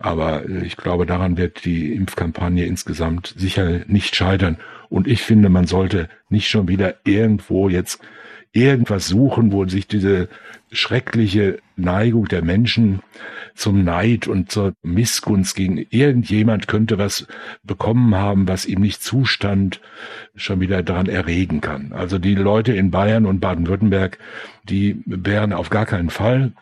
Aber 0.00 0.48
ich 0.48 0.76
glaube, 0.76 1.06
daran 1.06 1.36
wird 1.36 1.64
die 1.64 1.92
Impfkampagne 1.92 2.64
insgesamt 2.66 3.34
sicher 3.36 3.80
nicht 3.86 4.14
scheitern. 4.14 4.58
Und 4.88 5.08
ich 5.08 5.22
finde, 5.22 5.48
man 5.48 5.66
sollte 5.66 6.08
nicht 6.28 6.48
schon 6.48 6.68
wieder 6.68 6.94
irgendwo 7.04 7.68
jetzt 7.68 8.00
irgendwas 8.52 9.08
suchen, 9.08 9.52
wo 9.52 9.66
sich 9.66 9.86
diese 9.86 10.28
schreckliche 10.70 11.58
Neigung 11.76 12.26
der 12.26 12.42
Menschen 12.42 13.00
zum 13.54 13.82
Neid 13.84 14.28
und 14.28 14.52
zur 14.52 14.74
Missgunst 14.82 15.56
gegen 15.56 15.84
irgendjemand 15.90 16.68
könnte 16.68 16.98
was 16.98 17.26
bekommen 17.64 18.14
haben, 18.14 18.46
was 18.46 18.66
ihm 18.66 18.80
nicht 18.80 19.02
zustand, 19.02 19.80
schon 20.36 20.60
wieder 20.60 20.82
daran 20.82 21.06
erregen 21.06 21.60
kann. 21.60 21.92
Also 21.92 22.18
die 22.18 22.34
Leute 22.34 22.72
in 22.72 22.90
Bayern 22.90 23.26
und 23.26 23.40
Baden-Württemberg, 23.40 24.18
die 24.64 25.02
wären 25.06 25.52
auf 25.52 25.70
gar 25.70 25.86
keinen 25.86 26.10
Fall 26.10 26.52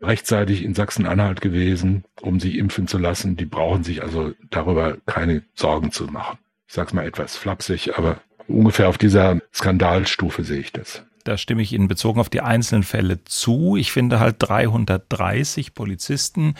rechtzeitig 0.00 0.62
in 0.62 0.74
Sachsen-Anhalt 0.74 1.40
gewesen, 1.40 2.04
um 2.20 2.38
sich 2.38 2.56
impfen 2.56 2.86
zu 2.86 2.98
lassen. 2.98 3.36
Die 3.36 3.46
brauchen 3.46 3.84
sich 3.84 4.02
also 4.02 4.32
darüber 4.50 4.98
keine 5.06 5.42
Sorgen 5.54 5.90
zu 5.90 6.04
machen. 6.04 6.38
Ich 6.68 6.74
sag's 6.74 6.92
mal 6.92 7.06
etwas 7.06 7.36
flapsig, 7.36 7.98
aber 7.98 8.18
ungefähr 8.46 8.88
auf 8.88 8.98
dieser 8.98 9.38
Skandalstufe 9.52 10.44
sehe 10.44 10.60
ich 10.60 10.72
das. 10.72 11.04
Da 11.24 11.38
stimme 11.38 11.62
ich 11.62 11.72
Ihnen 11.72 11.88
bezogen 11.88 12.20
auf 12.20 12.28
die 12.28 12.42
einzelnen 12.42 12.82
Fälle 12.82 13.24
zu. 13.24 13.76
Ich 13.76 13.92
finde 13.92 14.20
halt 14.20 14.36
330 14.38 15.74
Polizisten 15.74 16.54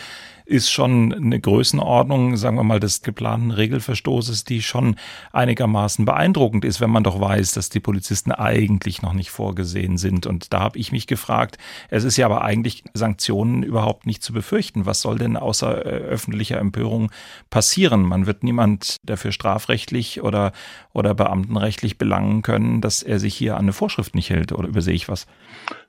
ist 0.47 0.71
schon 0.71 1.13
eine 1.15 1.41
Größenordnung, 1.41 2.37
sagen 2.37 2.57
wir 2.57 2.65
mal, 2.65 2.81
des 2.81 3.03
geplanten 3.03 3.51
Regelverstoßes, 3.51 4.45
die 4.45 4.61
schon 4.61 4.97
einigermaßen 5.33 6.05
beeindruckend 6.05 6.67
ist, 6.67 6.83
wenn 6.83 6.91
man 6.91 7.03
doch 7.03 7.19
weiß, 7.19 7.53
dass 7.53 7.71
die 7.71 7.81
Polizisten 7.81 8.31
eigentlich 8.31 9.01
noch 9.01 9.15
nicht 9.15 9.31
vorgesehen 9.31 9.97
sind. 9.97 10.27
Und 10.27 10.53
da 10.53 10.61
habe 10.61 10.79
ich 10.79 10.93
mich 10.93 11.07
gefragt, 11.07 11.57
es 11.89 12.05
ist 12.05 12.19
ja 12.19 12.27
aber 12.27 12.43
eigentlich 12.43 12.85
Sanktionen 12.93 13.63
überhaupt 13.63 14.07
nicht 14.07 14.23
zu 14.23 14.35
befürchten. 14.35 14.85
Was 14.85 15.01
soll 15.01 15.19
denn 15.19 15.39
außer 15.39 15.87
äh, 15.87 15.89
öffentlicher 15.89 16.59
Empörung 16.59 17.11
passieren? 17.49 18.03
Man 18.03 18.27
wird 18.27 18.43
niemand 18.43 18.99
dafür 19.03 19.33
strafrechtlich 19.33 20.23
oder, 20.23 20.53
oder 20.93 21.15
beamtenrechtlich 21.15 21.97
belangen 21.97 22.43
können, 22.43 22.83
dass 22.83 23.03
er 23.03 23.19
sich 23.19 23.35
hier 23.35 23.55
an 23.55 23.63
eine 23.63 23.73
Vorschrift 23.73 24.15
nicht 24.15 24.29
hält. 24.29 24.53
Oder 24.53 24.69
übersehe 24.69 24.95
ich 24.95 25.09
was? 25.09 25.27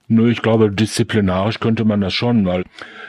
Nö, 0.08 0.30
ich 0.30 0.42
glaube, 0.42 0.72
disziplinarisch 0.72 1.60
könnte 1.60 1.86
man 1.86 2.02
das 2.02 2.14
schon, 2.14 2.46
weil 2.46 2.64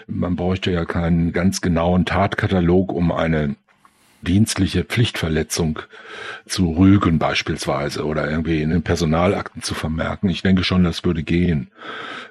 man 0.06 0.36
bräuchte 0.36 0.70
ja 0.70 0.84
keinen 0.84 1.32
ganz 1.32 1.60
genauen 1.60 2.06
Tatkatalog, 2.06 2.92
um 2.92 3.12
eine 3.12 3.56
dienstliche 4.26 4.84
Pflichtverletzung 4.84 5.80
zu 6.46 6.72
rügen 6.72 7.18
beispielsweise 7.18 8.04
oder 8.04 8.30
irgendwie 8.30 8.62
in 8.62 8.70
den 8.70 8.82
Personalakten 8.82 9.62
zu 9.62 9.74
vermerken. 9.74 10.28
Ich 10.28 10.42
denke 10.42 10.64
schon, 10.64 10.84
das 10.84 11.04
würde 11.04 11.22
gehen. 11.22 11.68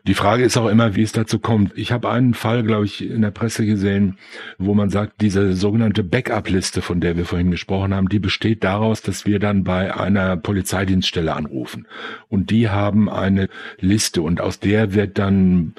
Die 0.08 0.14
Frage 0.14 0.44
ist 0.44 0.56
auch 0.56 0.68
immer, 0.68 0.96
wie 0.96 1.02
es 1.02 1.14
dazu 1.14 1.40
kommt. 1.40 1.76
Ich 1.76 1.92
habe 1.92 2.12
einen 2.12 2.36
Fall, 2.36 2.62
glaube 2.62 2.86
ich, 2.86 3.10
in 3.10 3.24
der 3.24 3.32
Presse 3.32 3.66
gesehen, 3.66 4.18
wo 4.60 4.76
man 4.76 4.92
sagt, 4.92 5.20
diese 5.22 5.54
sogenannte 5.54 6.04
Backup-Liste, 6.04 6.84
von 6.84 7.02
der 7.02 7.18
wir 7.18 7.26
vorhin 7.26 7.50
gesprochen 7.50 7.94
haben, 7.94 8.08
die 8.08 8.20
besteht 8.20 8.64
daraus, 8.64 9.02
dass 9.02 9.26
wir 9.26 9.40
dann 9.40 9.64
bei 9.64 9.96
einer 9.96 10.38
Polizeidienststelle 10.38 11.34
anrufen. 11.34 11.88
Und 12.30 12.52
die 12.52 12.70
haben 12.70 13.10
eine 13.10 13.50
Liste 13.80 14.22
und 14.22 14.42
aus 14.42 14.60
der 14.60 14.94
wird 14.94 15.18
dann 15.18 15.74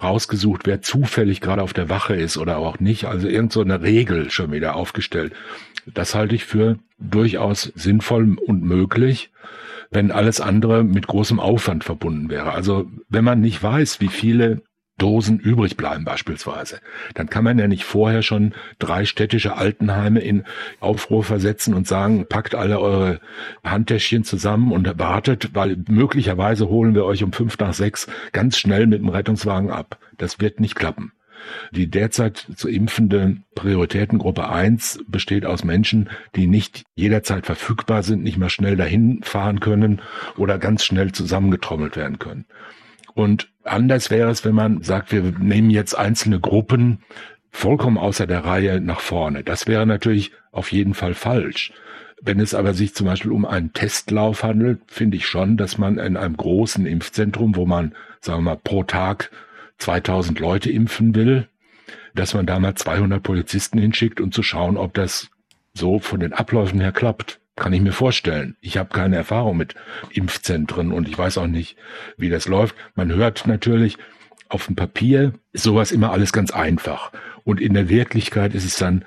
rausgesucht, 0.00 0.62
wer 0.66 0.80
zufällig 0.80 1.40
gerade 1.40 1.62
auf 1.62 1.72
der 1.72 1.88
Wache 1.88 2.14
ist 2.14 2.36
oder 2.36 2.58
auch 2.58 2.78
nicht. 2.78 3.06
Also 3.06 3.26
irgend 3.26 3.52
so 3.52 3.60
eine 3.60 3.82
Regel 3.82 4.30
schon 4.30 4.52
wieder 4.52 4.76
aufgestellt. 4.76 5.32
Das 5.92 6.14
halte 6.14 6.34
ich 6.34 6.44
für 6.44 6.78
durchaus 6.98 7.72
sinnvoll 7.74 8.36
und 8.38 8.62
möglich, 8.62 9.30
wenn 9.90 10.10
alles 10.10 10.40
andere 10.40 10.84
mit 10.84 11.06
großem 11.06 11.38
Aufwand 11.40 11.84
verbunden 11.84 12.30
wäre. 12.30 12.52
Also 12.52 12.90
wenn 13.08 13.24
man 13.24 13.40
nicht 13.40 13.62
weiß, 13.62 14.00
wie 14.00 14.08
viele 14.08 14.62
Dosen 14.96 15.40
übrig 15.40 15.76
bleiben 15.76 16.04
beispielsweise, 16.04 16.78
dann 17.14 17.28
kann 17.28 17.42
man 17.42 17.58
ja 17.58 17.66
nicht 17.66 17.84
vorher 17.84 18.22
schon 18.22 18.54
drei 18.78 19.04
städtische 19.04 19.56
Altenheime 19.56 20.20
in 20.20 20.44
Aufruhr 20.78 21.24
versetzen 21.24 21.74
und 21.74 21.88
sagen, 21.88 22.26
packt 22.28 22.54
alle 22.54 22.78
eure 22.78 23.20
Handtäschchen 23.64 24.22
zusammen 24.22 24.70
und 24.70 24.98
wartet, 24.98 25.50
weil 25.52 25.78
möglicherweise 25.88 26.68
holen 26.68 26.94
wir 26.94 27.04
euch 27.04 27.24
um 27.24 27.32
fünf 27.32 27.58
nach 27.58 27.74
sechs 27.74 28.06
ganz 28.30 28.56
schnell 28.56 28.86
mit 28.86 29.00
dem 29.00 29.08
Rettungswagen 29.08 29.70
ab. 29.70 29.98
Das 30.16 30.40
wird 30.40 30.60
nicht 30.60 30.76
klappen. 30.76 31.12
Die 31.72 31.88
derzeit 31.88 32.46
zu 32.56 32.68
impfende 32.68 33.38
Prioritätengruppe 33.54 34.48
1 34.48 35.04
besteht 35.06 35.46
aus 35.46 35.64
Menschen, 35.64 36.10
die 36.36 36.46
nicht 36.46 36.84
jederzeit 36.94 37.46
verfügbar 37.46 38.02
sind, 38.02 38.22
nicht 38.22 38.38
mehr 38.38 38.50
schnell 38.50 38.76
dahin 38.76 39.22
fahren 39.22 39.60
können 39.60 40.00
oder 40.36 40.58
ganz 40.58 40.84
schnell 40.84 41.12
zusammengetrommelt 41.12 41.96
werden 41.96 42.18
können. 42.18 42.44
Und 43.14 43.48
anders 43.62 44.10
wäre 44.10 44.30
es, 44.30 44.44
wenn 44.44 44.54
man 44.54 44.82
sagt, 44.82 45.12
wir 45.12 45.22
nehmen 45.22 45.70
jetzt 45.70 45.96
einzelne 45.96 46.40
Gruppen 46.40 46.98
vollkommen 47.50 47.98
außer 47.98 48.26
der 48.26 48.44
Reihe 48.44 48.80
nach 48.80 49.00
vorne. 49.00 49.44
Das 49.44 49.66
wäre 49.66 49.86
natürlich 49.86 50.32
auf 50.50 50.72
jeden 50.72 50.94
Fall 50.94 51.14
falsch. 51.14 51.72
Wenn 52.20 52.40
es 52.40 52.54
aber 52.54 52.74
sich 52.74 52.94
zum 52.94 53.06
Beispiel 53.06 53.32
um 53.32 53.44
einen 53.44 53.72
Testlauf 53.72 54.42
handelt, 54.42 54.80
finde 54.86 55.16
ich 55.16 55.26
schon, 55.26 55.56
dass 55.56 55.78
man 55.78 55.98
in 55.98 56.16
einem 56.16 56.36
großen 56.36 56.86
Impfzentrum, 56.86 57.54
wo 57.54 57.66
man, 57.66 57.94
sagen 58.20 58.38
wir 58.40 58.52
mal, 58.52 58.60
pro 58.62 58.82
Tag 58.82 59.30
2000 59.78 60.38
Leute 60.40 60.70
impfen 60.70 61.14
will, 61.14 61.48
dass 62.14 62.34
man 62.34 62.46
da 62.46 62.58
mal 62.58 62.74
200 62.74 63.22
Polizisten 63.22 63.78
hinschickt, 63.78 64.20
um 64.20 64.32
zu 64.32 64.42
schauen, 64.42 64.76
ob 64.76 64.94
das 64.94 65.30
so 65.74 65.98
von 65.98 66.20
den 66.20 66.32
Abläufen 66.32 66.80
her 66.80 66.92
klappt. 66.92 67.40
Kann 67.56 67.72
ich 67.72 67.80
mir 67.80 67.92
vorstellen. 67.92 68.56
Ich 68.60 68.76
habe 68.78 68.90
keine 68.90 69.16
Erfahrung 69.16 69.56
mit 69.56 69.74
Impfzentren 70.10 70.92
und 70.92 71.08
ich 71.08 71.16
weiß 71.16 71.38
auch 71.38 71.46
nicht, 71.46 71.76
wie 72.16 72.28
das 72.28 72.48
läuft. 72.48 72.74
Man 72.96 73.12
hört 73.12 73.46
natürlich, 73.46 73.96
auf 74.48 74.66
dem 74.66 74.76
Papier 74.76 75.32
ist 75.52 75.62
sowas 75.62 75.92
immer 75.92 76.10
alles 76.10 76.32
ganz 76.32 76.50
einfach. 76.50 77.12
Und 77.44 77.60
in 77.60 77.74
der 77.74 77.88
Wirklichkeit 77.88 78.54
ist 78.54 78.64
es 78.64 78.76
dann 78.76 79.04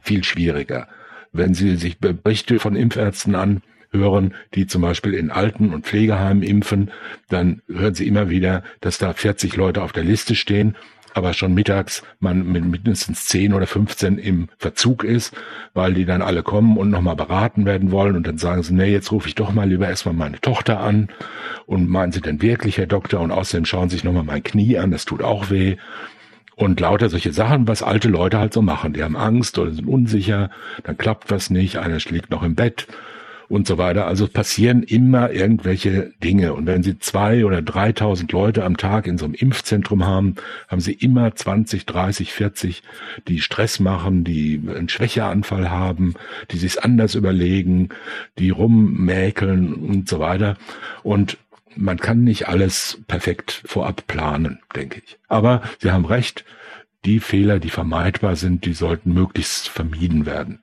viel 0.00 0.24
schwieriger. 0.24 0.88
Wenn 1.32 1.54
Sie 1.54 1.76
sich 1.76 1.98
Berichte 1.98 2.58
von 2.58 2.76
Impfärzten 2.76 3.34
an 3.34 3.62
hören, 3.94 4.34
die 4.54 4.66
zum 4.66 4.82
Beispiel 4.82 5.14
in 5.14 5.30
Alten- 5.30 5.72
und 5.72 5.86
Pflegeheimen 5.86 6.42
impfen, 6.42 6.90
dann 7.28 7.62
hören 7.68 7.94
sie 7.94 8.06
immer 8.06 8.28
wieder, 8.28 8.62
dass 8.80 8.98
da 8.98 9.12
40 9.14 9.56
Leute 9.56 9.82
auf 9.82 9.92
der 9.92 10.04
Liste 10.04 10.34
stehen, 10.34 10.76
aber 11.14 11.32
schon 11.32 11.54
mittags 11.54 12.02
man 12.18 12.50
mit 12.50 12.64
mindestens 12.64 13.26
10 13.26 13.54
oder 13.54 13.66
15 13.66 14.18
im 14.18 14.48
Verzug 14.58 15.04
ist, 15.04 15.34
weil 15.72 15.94
die 15.94 16.04
dann 16.04 16.22
alle 16.22 16.42
kommen 16.42 16.76
und 16.76 16.90
nochmal 16.90 17.16
beraten 17.16 17.64
werden 17.64 17.92
wollen 17.92 18.16
und 18.16 18.26
dann 18.26 18.36
sagen 18.36 18.64
sie, 18.64 18.74
nee, 18.74 18.90
jetzt 18.90 19.12
rufe 19.12 19.28
ich 19.28 19.36
doch 19.36 19.52
mal 19.52 19.68
lieber 19.68 19.88
erstmal 19.88 20.14
meine 20.14 20.40
Tochter 20.40 20.80
an. 20.80 21.08
Und 21.66 21.88
meinen 21.88 22.12
sie 22.12 22.20
denn 22.20 22.42
wirklich, 22.42 22.76
Herr 22.76 22.86
Doktor, 22.86 23.20
und 23.20 23.30
außerdem 23.30 23.64
schauen 23.64 23.88
sie 23.88 23.96
sich 23.96 24.04
nochmal 24.04 24.24
mein 24.24 24.42
Knie 24.42 24.76
an, 24.76 24.90
das 24.90 25.04
tut 25.06 25.22
auch 25.22 25.50
weh. 25.50 25.76
Und 26.56 26.78
lauter 26.78 27.08
solche 27.08 27.32
Sachen, 27.32 27.66
was 27.68 27.82
alte 27.82 28.08
Leute 28.08 28.38
halt 28.38 28.52
so 28.52 28.60
machen. 28.60 28.92
Die 28.92 29.02
haben 29.02 29.16
Angst 29.16 29.58
oder 29.58 29.72
sind 29.72 29.88
unsicher, 29.88 30.50
dann 30.82 30.98
klappt 30.98 31.30
was 31.30 31.48
nicht, 31.48 31.78
einer 31.78 32.00
schlägt 32.00 32.30
noch 32.30 32.42
im 32.42 32.54
Bett 32.54 32.86
und 33.48 33.66
so 33.66 33.78
weiter. 33.78 34.06
Also 34.06 34.26
passieren 34.28 34.82
immer 34.82 35.30
irgendwelche 35.30 36.12
Dinge. 36.22 36.54
Und 36.54 36.66
wenn 36.66 36.82
Sie 36.82 36.98
zwei 36.98 37.44
oder 37.44 37.62
3000 37.62 38.30
Leute 38.32 38.64
am 38.64 38.76
Tag 38.76 39.06
in 39.06 39.18
so 39.18 39.24
einem 39.24 39.34
Impfzentrum 39.34 40.04
haben, 40.04 40.36
haben 40.68 40.80
Sie 40.80 40.92
immer 40.92 41.34
20, 41.34 41.86
30, 41.86 42.32
40, 42.32 42.82
die 43.28 43.40
Stress 43.40 43.80
machen, 43.80 44.24
die 44.24 44.60
einen 44.68 44.88
Schwächeanfall 44.88 45.70
haben, 45.70 46.14
die 46.50 46.58
sich 46.58 46.82
anders 46.82 47.14
überlegen, 47.14 47.90
die 48.38 48.50
rummäkeln 48.50 49.74
und 49.74 50.08
so 50.08 50.18
weiter. 50.18 50.56
Und 51.02 51.38
man 51.76 51.98
kann 51.98 52.24
nicht 52.24 52.48
alles 52.48 53.00
perfekt 53.08 53.62
vorab 53.64 54.06
planen, 54.06 54.60
denke 54.76 55.02
ich. 55.04 55.18
Aber 55.28 55.62
Sie 55.80 55.90
haben 55.90 56.04
recht, 56.04 56.44
die 57.04 57.20
Fehler, 57.20 57.58
die 57.58 57.70
vermeidbar 57.70 58.36
sind, 58.36 58.64
die 58.64 58.74
sollten 58.74 59.12
möglichst 59.12 59.68
vermieden 59.68 60.26
werden. 60.26 60.60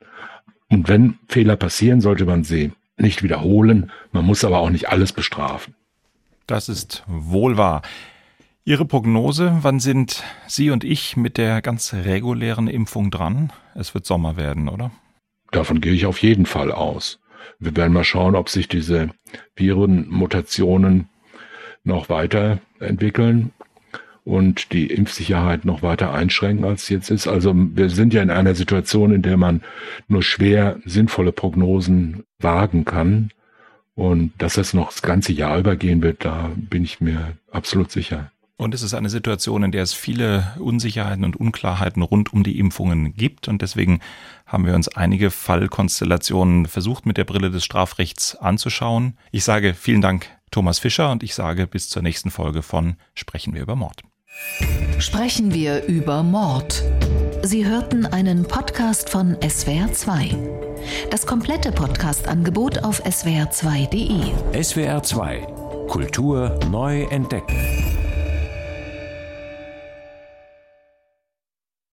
Und 0.72 0.88
wenn 0.88 1.18
Fehler 1.28 1.56
passieren, 1.56 2.00
sollte 2.00 2.24
man 2.24 2.44
sie 2.44 2.72
nicht 2.96 3.22
wiederholen. 3.22 3.92
Man 4.10 4.24
muss 4.24 4.42
aber 4.42 4.58
auch 4.58 4.70
nicht 4.70 4.88
alles 4.88 5.12
bestrafen. 5.12 5.74
Das 6.46 6.70
ist 6.70 7.04
wohl 7.06 7.58
wahr. 7.58 7.82
Ihre 8.64 8.86
Prognose, 8.86 9.58
wann 9.60 9.80
sind 9.80 10.24
Sie 10.46 10.70
und 10.70 10.82
ich 10.82 11.14
mit 11.18 11.36
der 11.36 11.60
ganz 11.60 11.92
regulären 11.92 12.68
Impfung 12.68 13.10
dran? 13.10 13.52
Es 13.74 13.92
wird 13.92 14.06
Sommer 14.06 14.38
werden, 14.38 14.68
oder? 14.68 14.92
Davon 15.50 15.82
gehe 15.82 15.92
ich 15.92 16.06
auf 16.06 16.22
jeden 16.22 16.46
Fall 16.46 16.72
aus. 16.72 17.20
Wir 17.58 17.76
werden 17.76 17.92
mal 17.92 18.04
schauen, 18.04 18.34
ob 18.34 18.48
sich 18.48 18.66
diese 18.66 19.10
Virenmutationen 19.56 21.10
noch 21.84 22.08
weiterentwickeln 22.08 23.52
und 24.24 24.72
die 24.72 24.86
Impfsicherheit 24.86 25.64
noch 25.64 25.82
weiter 25.82 26.12
einschränken, 26.12 26.64
als 26.64 26.88
jetzt 26.88 27.10
ist. 27.10 27.26
Also 27.26 27.52
wir 27.54 27.90
sind 27.90 28.14
ja 28.14 28.22
in 28.22 28.30
einer 28.30 28.54
Situation, 28.54 29.12
in 29.12 29.22
der 29.22 29.36
man 29.36 29.62
nur 30.08 30.22
schwer 30.22 30.78
sinnvolle 30.84 31.32
Prognosen 31.32 32.24
wagen 32.38 32.84
kann. 32.84 33.30
Und 33.94 34.32
dass 34.38 34.54
das 34.54 34.72
noch 34.72 34.88
das 34.88 35.02
ganze 35.02 35.32
Jahr 35.32 35.58
übergehen 35.58 36.02
wird, 36.02 36.24
da 36.24 36.50
bin 36.56 36.84
ich 36.84 37.00
mir 37.00 37.36
absolut 37.50 37.90
sicher. 37.90 38.30
Und 38.56 38.74
es 38.74 38.82
ist 38.82 38.94
eine 38.94 39.10
Situation, 39.10 39.64
in 39.64 39.72
der 39.72 39.82
es 39.82 39.92
viele 39.92 40.54
Unsicherheiten 40.60 41.24
und 41.24 41.36
Unklarheiten 41.36 42.00
rund 42.00 42.32
um 42.32 42.44
die 42.44 42.58
Impfungen 42.60 43.14
gibt. 43.14 43.48
Und 43.48 43.60
deswegen 43.60 44.00
haben 44.46 44.66
wir 44.66 44.74
uns 44.74 44.88
einige 44.88 45.30
Fallkonstellationen 45.30 46.66
versucht, 46.66 47.04
mit 47.04 47.16
der 47.16 47.24
Brille 47.24 47.50
des 47.50 47.64
Strafrechts 47.64 48.36
anzuschauen. 48.36 49.18
Ich 49.32 49.42
sage 49.42 49.74
vielen 49.74 50.00
Dank, 50.00 50.28
Thomas 50.52 50.78
Fischer, 50.78 51.10
und 51.10 51.24
ich 51.24 51.34
sage 51.34 51.66
bis 51.66 51.88
zur 51.88 52.02
nächsten 52.02 52.30
Folge 52.30 52.62
von 52.62 52.94
Sprechen 53.14 53.52
wir 53.52 53.62
über 53.62 53.74
Mord. 53.74 54.02
Sprechen 54.98 55.52
wir 55.52 55.84
über 55.84 56.22
Mord. 56.22 56.82
Sie 57.42 57.66
hörten 57.66 58.06
einen 58.06 58.44
Podcast 58.44 59.10
von 59.10 59.36
SWR2. 59.36 60.36
Das 61.10 61.26
komplette 61.26 61.72
Podcast-Angebot 61.72 62.84
auf 62.84 63.04
swr2.de. 63.04 64.32
SWR2 64.60 65.62
Kultur 65.88 66.58
neu 66.70 67.02
entdecken. 67.10 68.01